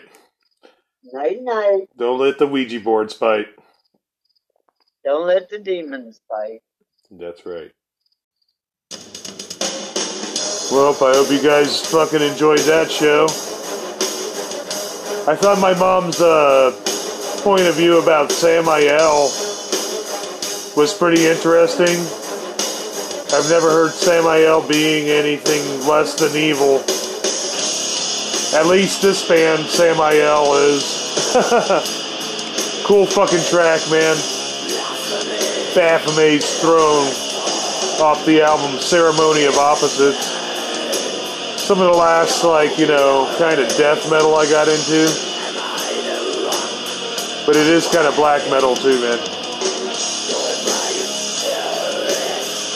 [1.11, 1.87] Night, night.
[1.97, 3.47] Don't let the Ouija boards bite.
[5.03, 6.61] Don't let the demons fight.
[7.09, 7.71] That's right.
[10.71, 13.25] Well, I hope you guys fucking enjoyed that show.
[15.31, 16.71] I thought my mom's uh,
[17.41, 19.31] point of view about Samael
[20.77, 21.97] was pretty interesting.
[23.33, 26.83] I've never heard Samael being anything less than evil.
[28.51, 31.33] At least this band, Samael, is.
[32.83, 34.15] cool fucking track, man.
[35.75, 37.05] Baphomet's Throne
[38.01, 40.25] off the album Ceremony of Opposites.
[41.61, 45.05] Some of the last, like, you know, kind of death metal I got into.
[47.45, 49.19] But it is kind of black metal too, man.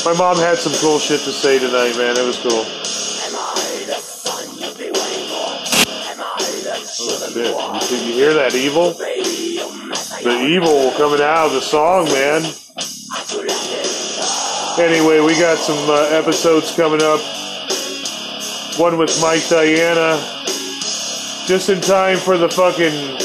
[0.06, 2.16] My mom had some cool shit to say tonight, man.
[2.16, 2.83] It was cool.
[7.34, 7.48] Shit.
[7.48, 8.94] You, see- you hear that evil?
[8.94, 12.44] The evil coming out of the song, man.
[14.78, 17.20] Anyway, we got some uh, episodes coming up.
[18.80, 20.22] One with Mike Diana.
[21.48, 23.18] Just in time for the fucking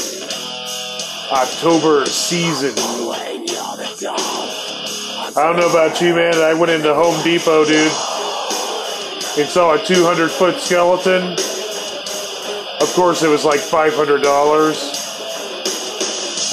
[1.31, 2.73] October season.
[5.37, 6.33] I don't know about you, man.
[6.35, 7.91] I went into Home Depot, dude,
[9.37, 11.37] and saw a 200 foot skeleton.
[12.81, 14.23] Of course, it was like $500.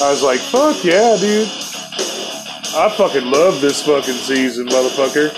[0.03, 1.49] I was like, fuck yeah, dude.
[2.79, 5.33] I fucking love this fucking season, motherfucker.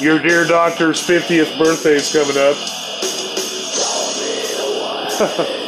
[0.00, 2.56] Your dear doctor's 50th birthday's coming up.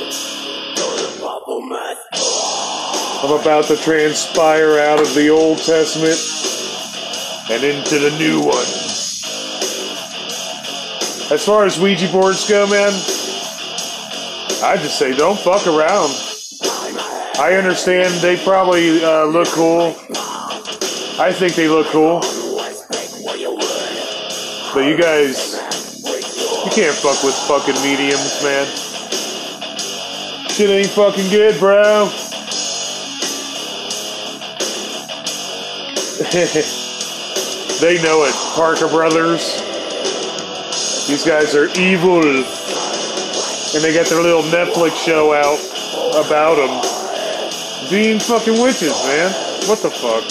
[3.25, 6.19] I'm about to transpire out of the Old Testament
[7.51, 8.67] and into the new one.
[11.31, 12.93] As far as Ouija boards go, man,
[14.65, 16.15] I just say don't fuck around.
[17.41, 19.97] I understand they probably uh, look cool.
[21.19, 22.21] I think they look cool.
[24.73, 25.55] But you guys,
[26.65, 28.67] you can't fuck with fucking mediums, man.
[30.49, 32.07] Shit ain't fucking good, bro.
[37.81, 39.61] they know it, Parker Brothers.
[41.09, 42.45] These guys are evil.
[43.75, 45.59] And they got their little Netflix show out
[46.27, 47.89] about them.
[47.91, 49.33] Being fucking witches, man.
[49.67, 50.25] What the fuck?